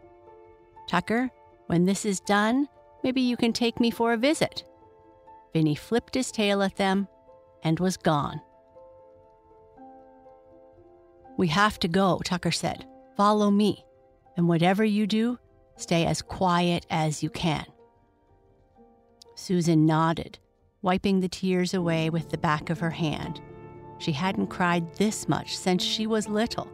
Tucker, 0.87 1.29
when 1.67 1.85
this 1.85 2.05
is 2.05 2.19
done, 2.19 2.67
maybe 3.03 3.21
you 3.21 3.35
can 3.35 3.53
take 3.53 3.79
me 3.79 3.89
for 3.89 4.13
a 4.13 4.17
visit. 4.17 4.63
Vinny 5.53 5.75
flipped 5.75 6.15
his 6.15 6.31
tail 6.31 6.61
at 6.61 6.77
them 6.77 7.07
and 7.63 7.79
was 7.79 7.97
gone. 7.97 8.41
We 11.37 11.47
have 11.47 11.79
to 11.79 11.87
go, 11.87 12.21
Tucker 12.23 12.51
said. 12.51 12.85
Follow 13.15 13.51
me. 13.51 13.85
And 14.37 14.47
whatever 14.47 14.83
you 14.83 15.07
do, 15.07 15.39
stay 15.75 16.05
as 16.05 16.21
quiet 16.21 16.85
as 16.89 17.23
you 17.23 17.29
can. 17.29 17.65
Susan 19.35 19.85
nodded, 19.85 20.39
wiping 20.81 21.19
the 21.19 21.27
tears 21.27 21.73
away 21.73 22.09
with 22.09 22.29
the 22.29 22.37
back 22.37 22.69
of 22.69 22.79
her 22.79 22.91
hand. 22.91 23.41
She 23.99 24.11
hadn't 24.11 24.47
cried 24.47 24.93
this 24.95 25.27
much 25.27 25.57
since 25.57 25.83
she 25.83 26.07
was 26.07 26.27
little. 26.27 26.67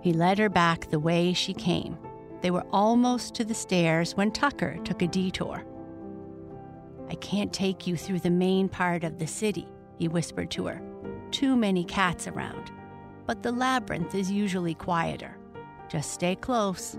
He 0.00 0.12
led 0.12 0.38
her 0.38 0.48
back 0.48 0.90
the 0.90 0.98
way 0.98 1.32
she 1.32 1.54
came. 1.54 1.96
They 2.40 2.50
were 2.50 2.66
almost 2.72 3.34
to 3.36 3.44
the 3.44 3.54
stairs 3.54 4.16
when 4.16 4.32
Tucker 4.32 4.78
took 4.84 5.02
a 5.02 5.06
detour. 5.06 5.64
I 7.08 7.14
can't 7.16 7.52
take 7.52 7.86
you 7.86 7.96
through 7.96 8.20
the 8.20 8.30
main 8.30 8.68
part 8.68 9.04
of 9.04 9.18
the 9.18 9.26
city, 9.26 9.68
he 9.96 10.08
whispered 10.08 10.50
to 10.52 10.66
her. 10.66 10.82
Too 11.32 11.56
many 11.56 11.82
cats 11.82 12.28
around. 12.28 12.70
But 13.26 13.42
the 13.42 13.52
labyrinth 13.52 14.14
is 14.14 14.30
usually 14.30 14.74
quieter. 14.74 15.36
Just 15.88 16.12
stay 16.12 16.36
close. 16.36 16.96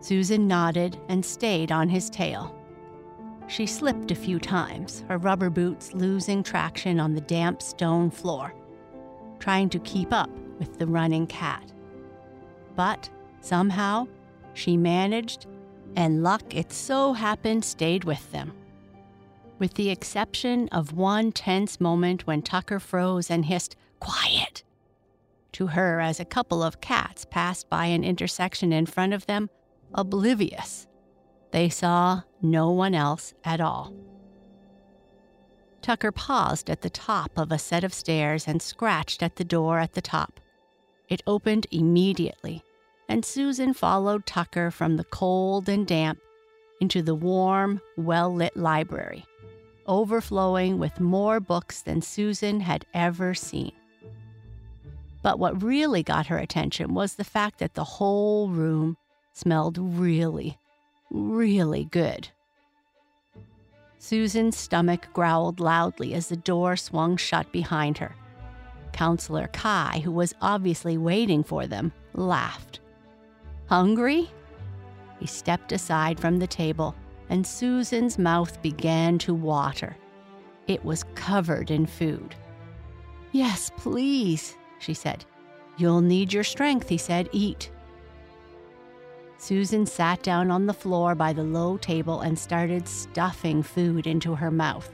Susan 0.00 0.48
nodded 0.48 0.98
and 1.08 1.24
stayed 1.24 1.70
on 1.70 1.88
his 1.88 2.08
tail. 2.08 2.56
She 3.48 3.66
slipped 3.66 4.10
a 4.10 4.16
few 4.16 4.38
times, 4.38 5.04
her 5.08 5.18
rubber 5.18 5.50
boots 5.50 5.92
losing 5.92 6.42
traction 6.42 6.98
on 6.98 7.14
the 7.14 7.20
damp 7.20 7.60
stone 7.60 8.10
floor, 8.10 8.54
trying 9.38 9.68
to 9.70 9.78
keep 9.80 10.12
up 10.12 10.30
with 10.58 10.78
the 10.78 10.86
running 10.86 11.26
cat. 11.26 11.72
But 12.76 13.10
somehow 13.40 14.06
she 14.54 14.76
managed, 14.76 15.46
and 15.96 16.22
luck, 16.22 16.54
it 16.54 16.72
so 16.72 17.12
happened, 17.12 17.64
stayed 17.64 18.04
with 18.04 18.30
them. 18.32 18.52
With 19.62 19.74
the 19.74 19.90
exception 19.90 20.68
of 20.70 20.92
one 20.92 21.30
tense 21.30 21.80
moment 21.80 22.26
when 22.26 22.42
Tucker 22.42 22.80
froze 22.80 23.30
and 23.30 23.44
hissed, 23.44 23.76
Quiet! 24.00 24.64
to 25.52 25.68
her 25.68 26.00
as 26.00 26.18
a 26.18 26.24
couple 26.24 26.64
of 26.64 26.80
cats 26.80 27.24
passed 27.24 27.70
by 27.70 27.86
an 27.86 28.02
intersection 28.02 28.72
in 28.72 28.86
front 28.86 29.12
of 29.12 29.26
them 29.26 29.48
oblivious. 29.94 30.88
They 31.52 31.68
saw 31.68 32.22
no 32.42 32.72
one 32.72 32.92
else 32.92 33.34
at 33.44 33.60
all. 33.60 33.94
Tucker 35.80 36.10
paused 36.10 36.68
at 36.68 36.80
the 36.80 36.90
top 36.90 37.30
of 37.38 37.52
a 37.52 37.58
set 37.60 37.84
of 37.84 37.94
stairs 37.94 38.48
and 38.48 38.60
scratched 38.60 39.22
at 39.22 39.36
the 39.36 39.44
door 39.44 39.78
at 39.78 39.92
the 39.92 40.02
top. 40.02 40.40
It 41.08 41.22
opened 41.24 41.68
immediately, 41.70 42.64
and 43.08 43.24
Susan 43.24 43.74
followed 43.74 44.26
Tucker 44.26 44.72
from 44.72 44.96
the 44.96 45.04
cold 45.04 45.68
and 45.68 45.86
damp 45.86 46.18
into 46.80 47.00
the 47.00 47.14
warm, 47.14 47.80
well 47.96 48.34
lit 48.34 48.56
library, 48.56 49.24
overflowing 49.86 50.78
with 50.78 51.00
more 51.00 51.40
books 51.40 51.82
than 51.82 52.02
Susan 52.02 52.60
had 52.60 52.86
ever 52.94 53.34
seen. 53.34 53.72
But 55.22 55.38
what 55.38 55.62
really 55.62 56.02
got 56.02 56.26
her 56.26 56.38
attention 56.38 56.94
was 56.94 57.14
the 57.14 57.24
fact 57.24 57.58
that 57.58 57.74
the 57.74 57.84
whole 57.84 58.48
room 58.48 58.96
smelled 59.32 59.78
really, 59.78 60.58
really 61.10 61.84
good. 61.84 62.28
Susan's 63.98 64.56
stomach 64.56 65.06
growled 65.12 65.60
loudly 65.60 66.12
as 66.12 66.28
the 66.28 66.36
door 66.36 66.76
swung 66.76 67.16
shut 67.16 67.52
behind 67.52 67.98
her. 67.98 68.16
Counselor 68.92 69.46
Kai, 69.52 70.00
who 70.04 70.10
was 70.10 70.34
obviously 70.40 70.98
waiting 70.98 71.44
for 71.44 71.66
them, 71.66 71.92
laughed. 72.14 72.80
Hungry? 73.66 74.28
He 75.20 75.26
stepped 75.26 75.70
aside 75.70 76.18
from 76.18 76.40
the 76.40 76.48
table, 76.48 76.96
and 77.32 77.46
Susan's 77.46 78.18
mouth 78.18 78.60
began 78.60 79.16
to 79.16 79.32
water. 79.32 79.96
It 80.66 80.84
was 80.84 81.06
covered 81.14 81.70
in 81.70 81.86
food. 81.86 82.34
Yes, 83.32 83.70
please, 83.78 84.54
she 84.78 84.92
said. 84.92 85.24
You'll 85.78 86.02
need 86.02 86.30
your 86.30 86.44
strength, 86.44 86.90
he 86.90 86.98
said. 86.98 87.30
Eat. 87.32 87.70
Susan 89.38 89.86
sat 89.86 90.22
down 90.22 90.50
on 90.50 90.66
the 90.66 90.74
floor 90.74 91.14
by 91.14 91.32
the 91.32 91.42
low 91.42 91.78
table 91.78 92.20
and 92.20 92.38
started 92.38 92.86
stuffing 92.86 93.62
food 93.62 94.06
into 94.06 94.34
her 94.34 94.50
mouth. 94.50 94.92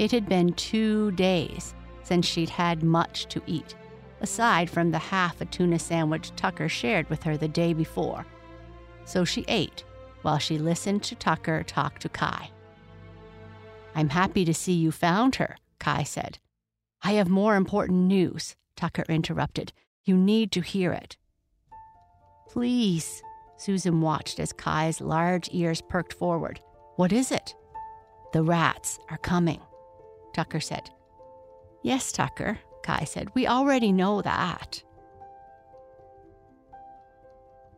It 0.00 0.10
had 0.10 0.28
been 0.28 0.52
two 0.54 1.12
days 1.12 1.76
since 2.02 2.26
she'd 2.26 2.50
had 2.50 2.82
much 2.82 3.26
to 3.26 3.40
eat, 3.46 3.76
aside 4.20 4.68
from 4.68 4.90
the 4.90 4.98
half 4.98 5.40
a 5.40 5.44
tuna 5.44 5.78
sandwich 5.78 6.32
Tucker 6.34 6.68
shared 6.68 7.08
with 7.08 7.22
her 7.22 7.36
the 7.36 7.46
day 7.46 7.72
before. 7.72 8.26
So 9.04 9.24
she 9.24 9.44
ate 9.46 9.84
while 10.24 10.38
she 10.38 10.56
listened 10.56 11.02
to 11.02 11.14
Tucker 11.14 11.62
talk 11.62 11.98
to 11.98 12.08
Kai. 12.08 12.50
I'm 13.94 14.08
happy 14.08 14.44
to 14.46 14.54
see 14.54 14.72
you 14.72 14.90
found 14.90 15.36
her, 15.36 15.56
Kai 15.78 16.02
said. 16.02 16.38
I 17.02 17.12
have 17.12 17.28
more 17.28 17.56
important 17.56 18.06
news, 18.06 18.56
Tucker 18.74 19.04
interrupted. 19.08 19.72
You 20.04 20.16
need 20.16 20.50
to 20.52 20.62
hear 20.62 20.92
it. 20.92 21.16
Please. 22.48 23.22
Susan 23.56 24.00
watched 24.00 24.40
as 24.40 24.52
Kai's 24.52 25.00
large 25.00 25.48
ears 25.52 25.80
perked 25.80 26.12
forward. 26.12 26.58
What 26.96 27.12
is 27.12 27.30
it? 27.30 27.54
The 28.32 28.42
rats 28.42 28.98
are 29.10 29.18
coming, 29.18 29.60
Tucker 30.34 30.60
said. 30.60 30.90
Yes, 31.82 32.12
Tucker, 32.12 32.58
Kai 32.82 33.04
said. 33.04 33.28
We 33.34 33.46
already 33.46 33.92
know 33.92 34.22
that. 34.22 34.82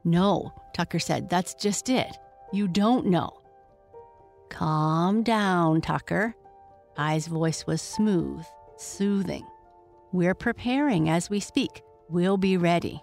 No, 0.05 0.53
Tucker 0.73 1.01
said. 1.01 1.29
That's 1.29 1.55
just 1.55 1.89
it. 1.89 2.17
You 2.53 2.69
don't 2.69 3.07
know. 3.07 3.41
Calm 4.49 5.23
down, 5.23 5.81
Tucker. 5.81 6.35
Kai's 6.97 7.27
voice 7.27 7.67
was 7.67 7.83
smooth, 7.83 8.45
soothing. 8.77 9.47
We're 10.13 10.35
preparing 10.35 11.11
as 11.11 11.29
we 11.29 11.41
speak. 11.41 11.83
We'll 12.09 12.37
be 12.37 12.57
ready. 12.57 13.03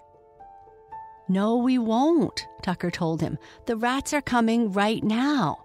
No, 1.29 1.57
we 1.57 1.77
won't, 1.77 2.47
Tucker 2.63 2.89
told 2.89 3.21
him. 3.21 3.37
The 3.65 3.77
rats 3.77 4.13
are 4.13 4.21
coming 4.21 4.71
right 4.71 5.03
now. 5.03 5.57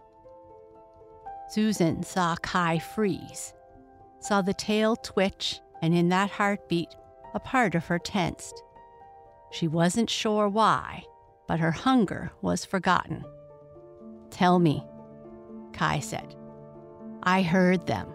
Susan 1.49 2.03
saw 2.03 2.37
Kai 2.37 2.79
freeze, 2.79 3.55
saw 4.21 4.43
the 4.43 4.55
tail 4.55 4.97
twitch, 4.97 5.61
and 5.81 5.95
in 5.95 6.11
that 6.11 6.31
heartbeat, 6.31 6.95
a 7.35 7.41
part 7.41 7.75
of 7.75 7.87
her 7.87 7.99
tensed. 7.99 8.63
She 9.51 9.67
wasn't 9.67 10.11
sure 10.11 10.49
why, 10.49 11.05
but 11.47 11.61
her 11.61 11.71
hunger 11.71 12.33
was 12.43 12.65
forgotten. 12.65 13.25
Tell 14.31 14.59
me, 14.59 14.85
Kai 15.73 16.01
said. 16.01 16.35
I 17.23 17.43
heard 17.43 17.87
them, 17.87 18.09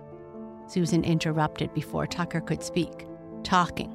Susan 0.68 1.04
interrupted 1.04 1.74
before 1.74 2.08
Tucker 2.08 2.42
could 2.42 2.64
speak, 2.64 3.06
talking. 3.44 3.94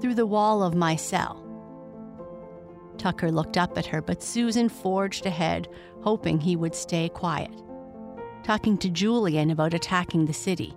Through 0.00 0.14
the 0.14 0.26
wall 0.26 0.62
of 0.62 0.74
my 0.74 0.96
cell. 0.96 1.40
Tucker 2.98 3.30
looked 3.30 3.58
up 3.58 3.76
at 3.76 3.86
her, 3.86 4.00
but 4.00 4.22
Susan 4.22 4.68
forged 4.68 5.26
ahead, 5.26 5.68
hoping 6.02 6.40
he 6.40 6.56
would 6.56 6.74
stay 6.74 7.08
quiet. 7.08 7.50
Talking 8.42 8.78
to 8.78 8.90
Julian 8.90 9.50
about 9.50 9.74
attacking 9.74 10.26
the 10.26 10.32
city. 10.32 10.74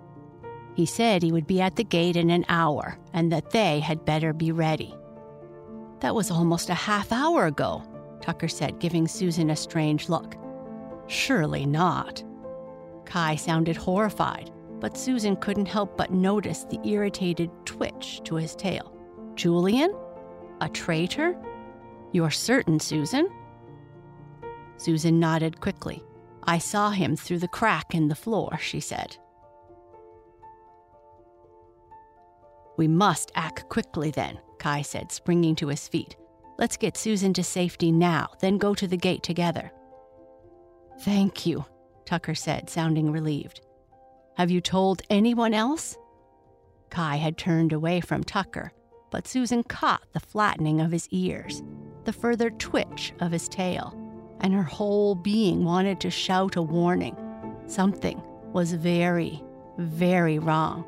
He 0.74 0.86
said 0.86 1.22
he 1.22 1.32
would 1.32 1.46
be 1.46 1.60
at 1.60 1.76
the 1.76 1.84
gate 1.84 2.16
in 2.16 2.30
an 2.30 2.44
hour 2.48 2.98
and 3.12 3.32
that 3.32 3.50
they 3.50 3.80
had 3.80 4.04
better 4.04 4.32
be 4.32 4.52
ready. 4.52 4.94
That 6.00 6.14
was 6.14 6.30
almost 6.30 6.70
a 6.70 6.74
half 6.74 7.12
hour 7.12 7.46
ago, 7.46 7.82
Tucker 8.20 8.48
said, 8.48 8.78
giving 8.78 9.08
Susan 9.08 9.50
a 9.50 9.56
strange 9.56 10.08
look. 10.08 10.36
Surely 11.08 11.66
not. 11.66 12.22
Kai 13.04 13.34
sounded 13.34 13.76
horrified, 13.76 14.52
but 14.78 14.96
Susan 14.96 15.34
couldn't 15.36 15.66
help 15.66 15.96
but 15.96 16.12
notice 16.12 16.64
the 16.64 16.80
irritated 16.84 17.50
twitch 17.64 18.20
to 18.24 18.36
his 18.36 18.54
tail. 18.54 18.94
Julian? 19.34 19.94
A 20.60 20.68
traitor? 20.68 21.36
You're 22.12 22.30
certain, 22.30 22.78
Susan? 22.78 23.28
Susan 24.76 25.18
nodded 25.18 25.60
quickly. 25.60 26.04
I 26.44 26.58
saw 26.58 26.90
him 26.90 27.16
through 27.16 27.38
the 27.38 27.48
crack 27.48 27.94
in 27.94 28.08
the 28.08 28.14
floor, 28.14 28.58
she 28.58 28.80
said. 28.80 29.16
We 32.76 32.86
must 32.86 33.32
act 33.34 33.68
quickly 33.68 34.10
then, 34.10 34.38
Kai 34.58 34.82
said, 34.82 35.10
springing 35.10 35.56
to 35.56 35.68
his 35.68 35.88
feet. 35.88 36.16
Let's 36.58 36.76
get 36.76 36.96
Susan 36.96 37.32
to 37.34 37.42
safety 37.42 37.90
now, 37.90 38.28
then 38.40 38.58
go 38.58 38.74
to 38.74 38.86
the 38.86 38.96
gate 38.96 39.22
together. 39.22 39.72
Thank 41.00 41.46
you, 41.46 41.64
Tucker 42.04 42.34
said, 42.34 42.68
sounding 42.68 43.12
relieved. 43.12 43.60
Have 44.36 44.50
you 44.50 44.60
told 44.60 45.02
anyone 45.10 45.54
else? 45.54 45.96
Kai 46.90 47.16
had 47.16 47.36
turned 47.36 47.72
away 47.72 48.00
from 48.00 48.24
Tucker, 48.24 48.72
but 49.10 49.26
Susan 49.26 49.62
caught 49.62 50.02
the 50.12 50.20
flattening 50.20 50.80
of 50.80 50.92
his 50.92 51.08
ears 51.10 51.62
the 52.04 52.12
further 52.12 52.48
twitch 52.48 53.12
of 53.20 53.30
his 53.30 53.50
tail, 53.50 53.94
and 54.40 54.54
her 54.54 54.62
whole 54.62 55.14
being 55.14 55.62
wanted 55.62 56.00
to 56.00 56.10
shout 56.10 56.56
a 56.56 56.62
warning. 56.62 57.14
Something 57.66 58.22
was 58.54 58.72
very, 58.72 59.42
very 59.76 60.38
wrong. 60.38 60.86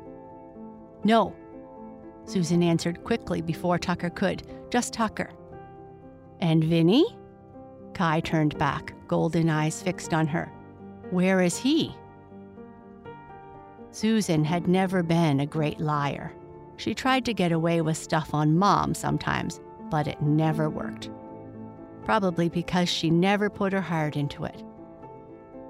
No, 1.03 1.35
Susan 2.25 2.63
answered 2.63 3.03
quickly 3.03 3.41
before 3.41 3.77
Tucker 3.77 4.09
could. 4.09 4.41
Just 4.71 4.93
Tucker. 4.93 5.29
And 6.39 6.63
Vinny? 6.63 7.05
Kai 7.93 8.19
turned 8.21 8.57
back, 8.57 8.93
golden 9.07 9.49
eyes 9.49 9.81
fixed 9.81 10.13
on 10.13 10.27
her. 10.27 10.51
Where 11.11 11.41
is 11.41 11.57
he? 11.57 11.95
Susan 13.91 14.43
had 14.43 14.67
never 14.67 15.03
been 15.03 15.39
a 15.39 15.45
great 15.45 15.79
liar. 15.79 16.33
She 16.77 16.93
tried 16.93 17.25
to 17.25 17.33
get 17.33 17.51
away 17.51 17.81
with 17.81 17.97
stuff 17.97 18.33
on 18.33 18.57
mom 18.57 18.93
sometimes, 18.93 19.59
but 19.89 20.07
it 20.07 20.21
never 20.21 20.69
worked. 20.69 21.09
Probably 22.03 22.49
because 22.49 22.89
she 22.89 23.09
never 23.09 23.49
put 23.49 23.73
her 23.73 23.81
heart 23.81 24.15
into 24.15 24.45
it. 24.45 24.63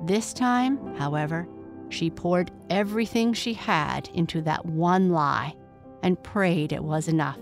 This 0.05 0.33
time, 0.33 0.95
however, 0.95 1.47
she 1.89 2.09
poured 2.09 2.51
everything 2.69 3.33
she 3.33 3.53
had 3.53 4.09
into 4.13 4.41
that 4.43 4.65
one 4.65 5.09
lie 5.09 5.55
and 6.01 6.21
prayed 6.23 6.71
it 6.71 6.83
was 6.83 7.07
enough. 7.07 7.39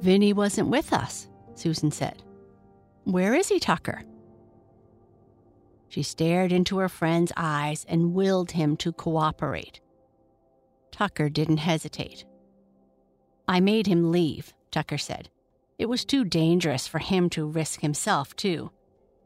Vinny 0.00 0.32
wasn't 0.32 0.68
with 0.68 0.92
us, 0.92 1.28
Susan 1.54 1.90
said. 1.90 2.23
Where 3.04 3.34
is 3.34 3.48
he, 3.48 3.60
Tucker? 3.60 4.02
She 5.88 6.02
stared 6.02 6.52
into 6.52 6.78
her 6.78 6.88
friend's 6.88 7.32
eyes 7.36 7.84
and 7.88 8.14
willed 8.14 8.52
him 8.52 8.76
to 8.78 8.92
cooperate. 8.92 9.80
Tucker 10.90 11.28
didn't 11.28 11.58
hesitate. 11.58 12.24
I 13.46 13.60
made 13.60 13.86
him 13.86 14.10
leave, 14.10 14.54
Tucker 14.70 14.98
said. 14.98 15.28
It 15.78 15.86
was 15.86 16.04
too 16.04 16.24
dangerous 16.24 16.86
for 16.86 16.98
him 16.98 17.28
to 17.30 17.46
risk 17.46 17.80
himself, 17.80 18.34
too. 18.34 18.70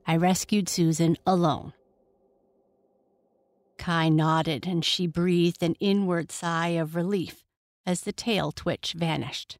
I 0.06 0.16
rescued 0.16 0.68
Susan 0.68 1.16
alone. 1.26 1.72
Kai 3.78 4.08
nodded 4.08 4.66
and 4.66 4.84
she 4.84 5.06
breathed 5.06 5.62
an 5.62 5.74
inward 5.78 6.32
sigh 6.32 6.70
of 6.70 6.96
relief 6.96 7.44
as 7.86 8.02
the 8.02 8.12
tail 8.12 8.50
twitch 8.50 8.94
vanished. 8.96 9.56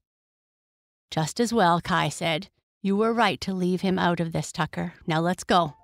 Just 1.10 1.40
as 1.40 1.52
well, 1.52 1.80
Kai 1.80 2.08
said. 2.08 2.48
You 2.88 2.96
were 2.96 3.12
right 3.12 3.38
to 3.42 3.52
leave 3.52 3.82
him 3.82 3.98
out 3.98 4.18
of 4.18 4.32
this, 4.32 4.50
Tucker. 4.50 4.94
Now 5.06 5.20
let's 5.20 5.44
go. 5.44 5.74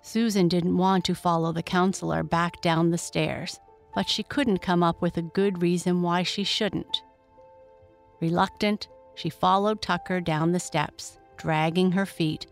Susan 0.00 0.48
didn't 0.48 0.76
want 0.76 1.04
to 1.04 1.14
follow 1.14 1.52
the 1.52 1.62
counselor 1.62 2.24
back 2.24 2.60
down 2.60 2.90
the 2.90 2.98
stairs, 2.98 3.60
but 3.94 4.08
she 4.08 4.24
couldn't 4.24 4.62
come 4.62 4.82
up 4.82 5.00
with 5.00 5.16
a 5.16 5.22
good 5.22 5.62
reason 5.62 6.02
why 6.02 6.24
she 6.24 6.42
shouldn't. 6.42 7.04
Reluctant, 8.20 8.88
she 9.14 9.30
followed 9.30 9.80
Tucker 9.80 10.20
down 10.20 10.50
the 10.50 10.58
steps, 10.58 11.20
dragging 11.36 11.92
her 11.92 12.04
feet, 12.04 12.48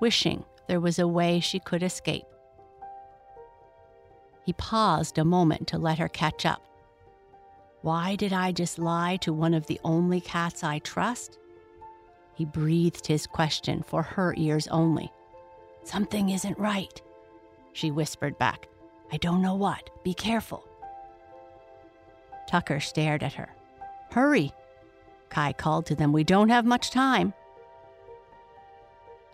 wishing 0.00 0.44
there 0.68 0.78
was 0.78 1.00
a 1.00 1.08
way 1.08 1.40
she 1.40 1.58
could 1.58 1.82
escape. 1.82 2.26
He 4.46 4.52
paused 4.52 5.18
a 5.18 5.24
moment 5.24 5.66
to 5.66 5.78
let 5.78 5.98
her 5.98 6.08
catch 6.08 6.46
up. 6.46 6.62
Why 7.82 8.14
did 8.14 8.32
I 8.32 8.52
just 8.52 8.78
lie 8.78 9.16
to 9.22 9.32
one 9.32 9.52
of 9.52 9.66
the 9.66 9.80
only 9.82 10.20
cats 10.20 10.62
I 10.62 10.78
trust? 10.78 11.40
He 12.34 12.44
breathed 12.44 13.06
his 13.06 13.26
question 13.26 13.82
for 13.82 14.02
her 14.02 14.34
ears 14.36 14.66
only. 14.68 15.12
Something 15.84 16.30
isn't 16.30 16.58
right, 16.58 17.00
she 17.72 17.90
whispered 17.90 18.38
back. 18.38 18.68
I 19.12 19.18
don't 19.18 19.42
know 19.42 19.54
what. 19.54 19.90
Be 20.02 20.14
careful. 20.14 20.66
Tucker 22.48 22.80
stared 22.80 23.22
at 23.22 23.34
her. 23.34 23.54
Hurry, 24.10 24.52
Kai 25.28 25.52
called 25.52 25.86
to 25.86 25.94
them. 25.94 26.12
We 26.12 26.24
don't 26.24 26.48
have 26.48 26.64
much 26.64 26.90
time. 26.90 27.34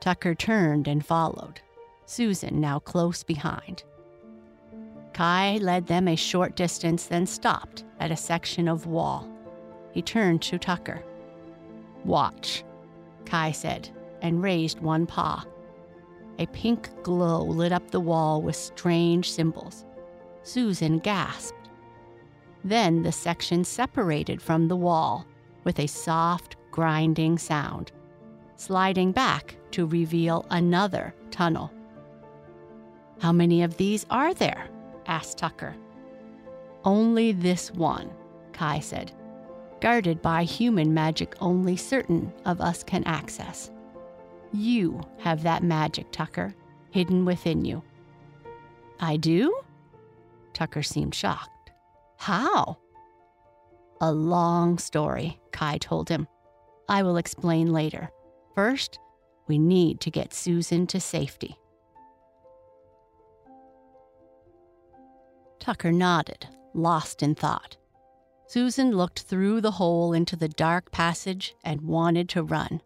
Tucker 0.01 0.35
turned 0.35 0.89
and 0.89 1.05
followed, 1.05 1.61
Susan 2.07 2.61
now 2.61 2.79
close 2.79 3.23
behind. 3.23 3.85
Kai 5.13 5.59
led 5.59 5.87
them 5.87 6.09
a 6.09 6.17
short 6.17 6.57
distance, 6.57 7.05
then 7.05 7.27
stopped 7.27 7.85
at 7.99 8.11
a 8.11 8.17
section 8.17 8.69
of 8.69 8.87
wall. 8.87 9.29
He 9.93 10.01
turned 10.01 10.41
to 10.43 10.59
Tucker. 10.59 11.03
Watch, 12.05 12.65
Kai 13.25 13.53
said, 13.53 13.89
and 14.23 14.43
raised 14.43 14.81
one 14.81 15.07
paw. 15.07 15.45
A 16.39 16.47
pink 16.47 16.89
glow 17.03 17.45
lit 17.45 17.73
up 17.73 17.91
the 17.91 18.01
wall 18.01 18.41
with 18.41 18.57
strange 18.57 19.31
symbols. 19.31 19.85
Susan 20.43 20.99
gasped. 20.99 21.69
Then 22.65 23.03
the 23.03 23.13
section 23.13 23.65
separated 23.65 24.41
from 24.41 24.69
the 24.69 24.77
wall 24.77 25.27
with 25.65 25.79
a 25.79 25.87
soft, 25.87 26.57
grinding 26.71 27.39
sound, 27.39 27.93
sliding 28.57 29.13
back 29.13 29.57
to 29.73 29.87
reveal 29.87 30.47
another 30.51 31.15
tunnel. 31.31 31.73
How 33.21 33.33
many 33.33 33.63
of 33.63 33.77
these 33.77 34.07
are 34.11 34.33
there? 34.35 34.69
asked 35.07 35.39
Tucker. 35.39 35.77
Only 36.85 37.33
this 37.33 37.71
one, 37.73 38.11
Kai 38.53 38.81
said, 38.81 39.13
guarded 39.81 40.21
by 40.23 40.45
human 40.45 40.93
magic 40.95 41.35
only 41.41 41.77
certain 41.77 42.33
of 42.45 42.61
us 42.61 42.83
can 42.83 43.05
access. 43.05 43.71
You 44.53 45.01
have 45.19 45.43
that 45.43 45.63
magic, 45.63 46.11
Tucker, 46.11 46.55
hidden 46.91 47.25
within 47.25 47.65
you. 47.65 47.83
I 48.99 49.17
do? 49.17 49.59
Tucker 50.53 50.83
seemed 50.83 51.15
shocked. 51.15 51.71
How? 52.19 52.79
A 54.01 54.13
long 54.13 54.79
story, 54.79 55.41
Kai 55.53 55.79
told 55.79 56.09
him. 56.09 56.27
I 56.89 57.03
will 57.03 57.17
explain 57.17 57.73
later. 57.73 58.11
First, 58.55 58.99
we 59.47 59.59
need 59.59 60.01
to 60.01 60.11
get 60.11 60.35
Susan 60.35 60.87
to 60.89 61.01
safety. 61.01 61.57
Tucker 65.59 65.93
nodded, 65.93 66.47
lost 66.75 67.23
in 67.23 67.35
thought. 67.35 67.77
Susan 68.51 68.91
looked 68.91 69.21
through 69.21 69.61
the 69.61 69.71
hole 69.71 70.13
into 70.13 70.35
the 70.35 70.49
dark 70.49 70.91
passage 70.91 71.55
and 71.63 71.81
wanted 71.83 72.29
to 72.29 72.43
run. 72.43 72.81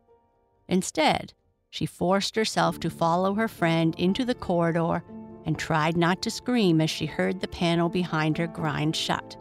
Instead, 0.69 1.33
she 1.71 1.87
forced 1.87 2.37
herself 2.37 2.79
to 2.79 2.91
follow 2.91 3.33
her 3.33 3.49
friend 3.49 3.95
into 3.97 4.27
the 4.27 4.35
corridor 4.35 5.03
and 5.47 5.59
tried 5.59 5.97
not 5.97 6.21
to 6.21 6.31
scream 6.31 6.83
as 6.83 6.91
she 6.91 7.07
heard 7.07 7.41
the 7.41 7.49
panel 7.49 7.89
behind 7.89 8.37
her 8.37 8.47
grind 8.47 8.95
shut. 8.95 9.39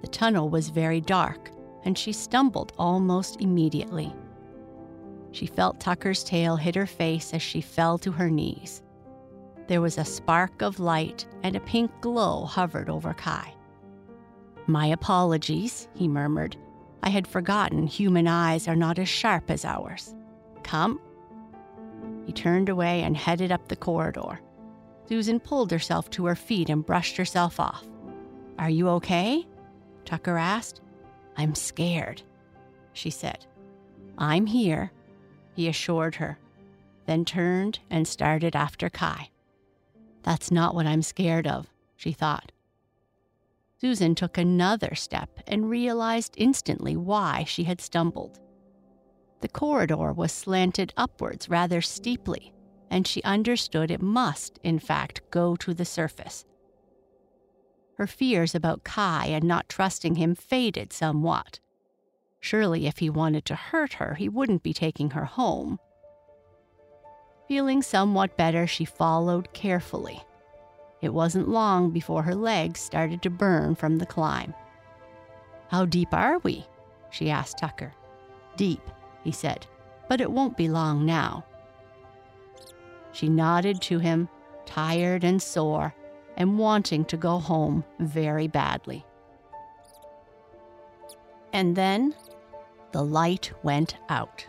The 0.00 0.08
tunnel 0.08 0.48
was 0.48 0.70
very 0.70 1.02
dark, 1.02 1.50
and 1.84 1.98
she 1.98 2.14
stumbled 2.14 2.72
almost 2.78 3.38
immediately. 3.42 4.14
She 5.32 5.44
felt 5.44 5.78
Tucker's 5.78 6.24
tail 6.24 6.56
hit 6.56 6.74
her 6.74 6.86
face 6.86 7.34
as 7.34 7.42
she 7.42 7.60
fell 7.60 7.98
to 7.98 8.12
her 8.12 8.30
knees. 8.30 8.82
There 9.66 9.82
was 9.82 9.98
a 9.98 10.06
spark 10.06 10.62
of 10.62 10.80
light, 10.80 11.26
and 11.42 11.54
a 11.54 11.60
pink 11.60 11.90
glow 12.00 12.46
hovered 12.46 12.88
over 12.88 13.12
Kai. 13.12 13.52
My 14.66 14.86
apologies, 14.86 15.88
he 15.94 16.08
murmured. 16.08 16.56
I 17.02 17.10
had 17.10 17.26
forgotten 17.26 17.86
human 17.86 18.28
eyes 18.28 18.68
are 18.68 18.76
not 18.76 18.98
as 18.98 19.08
sharp 19.08 19.50
as 19.50 19.64
ours. 19.64 20.14
Come. 20.62 21.00
He 22.26 22.32
turned 22.32 22.68
away 22.68 23.02
and 23.02 23.16
headed 23.16 23.50
up 23.50 23.68
the 23.68 23.76
corridor. 23.76 24.40
Susan 25.08 25.40
pulled 25.40 25.70
herself 25.70 26.08
to 26.10 26.26
her 26.26 26.36
feet 26.36 26.70
and 26.70 26.86
brushed 26.86 27.16
herself 27.16 27.58
off. 27.58 27.84
Are 28.58 28.70
you 28.70 28.88
okay? 28.90 29.46
Tucker 30.04 30.36
asked. 30.36 30.80
I'm 31.36 31.54
scared, 31.54 32.22
she 32.92 33.10
said. 33.10 33.46
I'm 34.18 34.46
here, 34.46 34.92
he 35.54 35.68
assured 35.68 36.16
her, 36.16 36.38
then 37.06 37.24
turned 37.24 37.80
and 37.90 38.06
started 38.06 38.54
after 38.54 38.88
Kai. 38.90 39.30
That's 40.22 40.50
not 40.50 40.74
what 40.74 40.86
I'm 40.86 41.02
scared 41.02 41.46
of, 41.46 41.68
she 41.96 42.12
thought. 42.12 42.52
Susan 43.82 44.14
took 44.14 44.38
another 44.38 44.94
step 44.94 45.40
and 45.48 45.68
realized 45.68 46.34
instantly 46.36 46.96
why 46.96 47.42
she 47.48 47.64
had 47.64 47.80
stumbled. 47.80 48.38
The 49.40 49.48
corridor 49.48 50.12
was 50.12 50.30
slanted 50.30 50.92
upwards 50.96 51.48
rather 51.48 51.80
steeply, 51.80 52.54
and 52.92 53.08
she 53.08 53.20
understood 53.24 53.90
it 53.90 54.00
must, 54.00 54.60
in 54.62 54.78
fact, 54.78 55.28
go 55.32 55.56
to 55.56 55.74
the 55.74 55.84
surface. 55.84 56.44
Her 57.98 58.06
fears 58.06 58.54
about 58.54 58.84
Kai 58.84 59.26
and 59.26 59.42
not 59.42 59.68
trusting 59.68 60.14
him 60.14 60.36
faded 60.36 60.92
somewhat. 60.92 61.58
Surely, 62.38 62.86
if 62.86 62.98
he 62.98 63.10
wanted 63.10 63.44
to 63.46 63.56
hurt 63.56 63.94
her, 63.94 64.14
he 64.14 64.28
wouldn't 64.28 64.62
be 64.62 64.72
taking 64.72 65.10
her 65.10 65.24
home. 65.24 65.80
Feeling 67.48 67.82
somewhat 67.82 68.36
better, 68.36 68.68
she 68.68 68.84
followed 68.84 69.52
carefully. 69.52 70.22
It 71.02 71.12
wasn't 71.12 71.48
long 71.48 71.90
before 71.90 72.22
her 72.22 72.34
legs 72.34 72.80
started 72.80 73.20
to 73.22 73.30
burn 73.30 73.74
from 73.74 73.98
the 73.98 74.06
climb. 74.06 74.54
How 75.68 75.84
deep 75.84 76.14
are 76.14 76.38
we? 76.38 76.64
she 77.10 77.28
asked 77.28 77.58
Tucker. 77.58 77.92
Deep, 78.56 78.80
he 79.24 79.32
said, 79.32 79.66
but 80.08 80.20
it 80.20 80.30
won't 80.30 80.56
be 80.56 80.68
long 80.68 81.04
now. 81.04 81.44
She 83.10 83.28
nodded 83.28 83.82
to 83.82 83.98
him, 83.98 84.28
tired 84.64 85.24
and 85.24 85.42
sore, 85.42 85.94
and 86.36 86.58
wanting 86.58 87.04
to 87.06 87.16
go 87.16 87.38
home 87.38 87.84
very 87.98 88.46
badly. 88.46 89.04
And 91.52 91.76
then 91.76 92.14
the 92.92 93.02
light 93.02 93.52
went 93.62 93.96
out. 94.08 94.46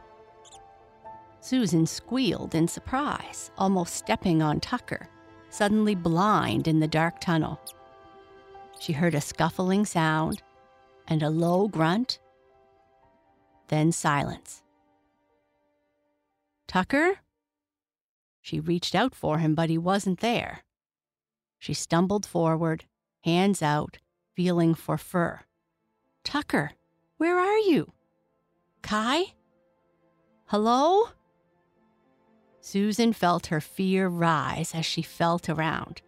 Susan 1.41 1.85
squealed 1.85 2.55
in 2.55 2.67
surprise, 2.67 3.51
almost 3.57 3.95
stepping 3.95 4.41
on 4.41 4.61
Tucker, 4.61 5.09
suddenly 5.53 5.93
blind 5.93 6.67
in 6.67 6.79
the 6.79 6.87
dark 6.87 7.21
tunnel. 7.21 7.59
She 8.79 8.93
heard 8.93 9.13
a 9.13 9.21
scuffling 9.21 9.85
sound 9.85 10.41
and 11.07 11.21
a 11.21 11.29
low 11.29 11.67
grunt, 11.67 12.19
then 13.67 13.91
silence. 13.91 14.63
Tucker? 16.67 17.19
She 18.41 18.59
reached 18.59 18.95
out 18.95 19.13
for 19.13 19.37
him, 19.37 19.53
but 19.53 19.69
he 19.69 19.77
wasn't 19.77 20.21
there. 20.21 20.63
She 21.59 21.75
stumbled 21.75 22.25
forward, 22.25 22.85
hands 23.23 23.61
out, 23.61 23.99
feeling 24.35 24.73
for 24.73 24.97
fur. 24.97 25.41
Tucker, 26.23 26.71
where 27.17 27.37
are 27.37 27.59
you? 27.59 27.93
Kai? 28.81 29.33
Hello? 30.47 31.09
Susan 32.65 33.11
felt 33.11 33.47
her 33.47 33.59
fear 33.59 34.07
rise 34.07 34.73
as 34.73 34.85
she 34.85 35.01
felt 35.01 35.49
around. 35.49 36.01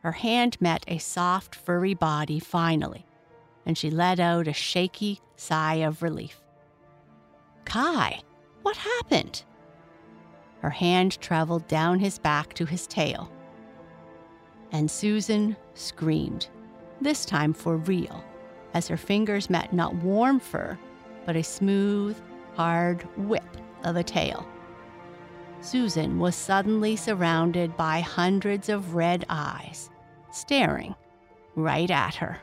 Her 0.00 0.12
hand 0.12 0.58
met 0.58 0.86
a 0.88 0.96
soft, 0.96 1.54
furry 1.54 1.92
body 1.92 2.40
finally, 2.40 3.04
and 3.66 3.76
she 3.76 3.90
let 3.90 4.18
out 4.18 4.48
a 4.48 4.54
shaky 4.54 5.20
sigh 5.36 5.74
of 5.74 6.02
relief. 6.02 6.40
Kai, 7.66 8.22
what 8.62 8.78
happened? 8.78 9.42
Her 10.62 10.70
hand 10.70 11.20
traveled 11.20 11.68
down 11.68 11.98
his 11.98 12.18
back 12.18 12.54
to 12.54 12.64
his 12.64 12.86
tail. 12.86 13.30
And 14.72 14.90
Susan 14.90 15.58
screamed, 15.74 16.48
this 17.02 17.26
time 17.26 17.52
for 17.52 17.76
real, 17.76 18.24
as 18.72 18.88
her 18.88 18.96
fingers 18.96 19.50
met 19.50 19.74
not 19.74 19.94
warm 19.96 20.40
fur, 20.40 20.78
but 21.26 21.36
a 21.36 21.42
smooth, 21.42 22.16
hard 22.54 23.02
whip 23.18 23.44
of 23.84 23.96
a 23.96 24.02
tail. 24.02 24.48
Susan 25.62 26.18
was 26.18 26.34
suddenly 26.34 26.96
surrounded 26.96 27.76
by 27.76 28.00
hundreds 28.00 28.68
of 28.68 28.96
red 28.96 29.24
eyes, 29.28 29.90
staring 30.32 30.92
right 31.54 31.90
at 31.90 32.16
her. 32.16 32.38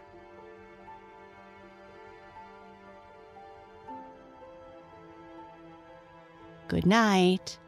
Good 6.70 6.86
night. 6.86 7.60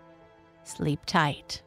Sleep 0.64 1.06
tight. 1.06 1.62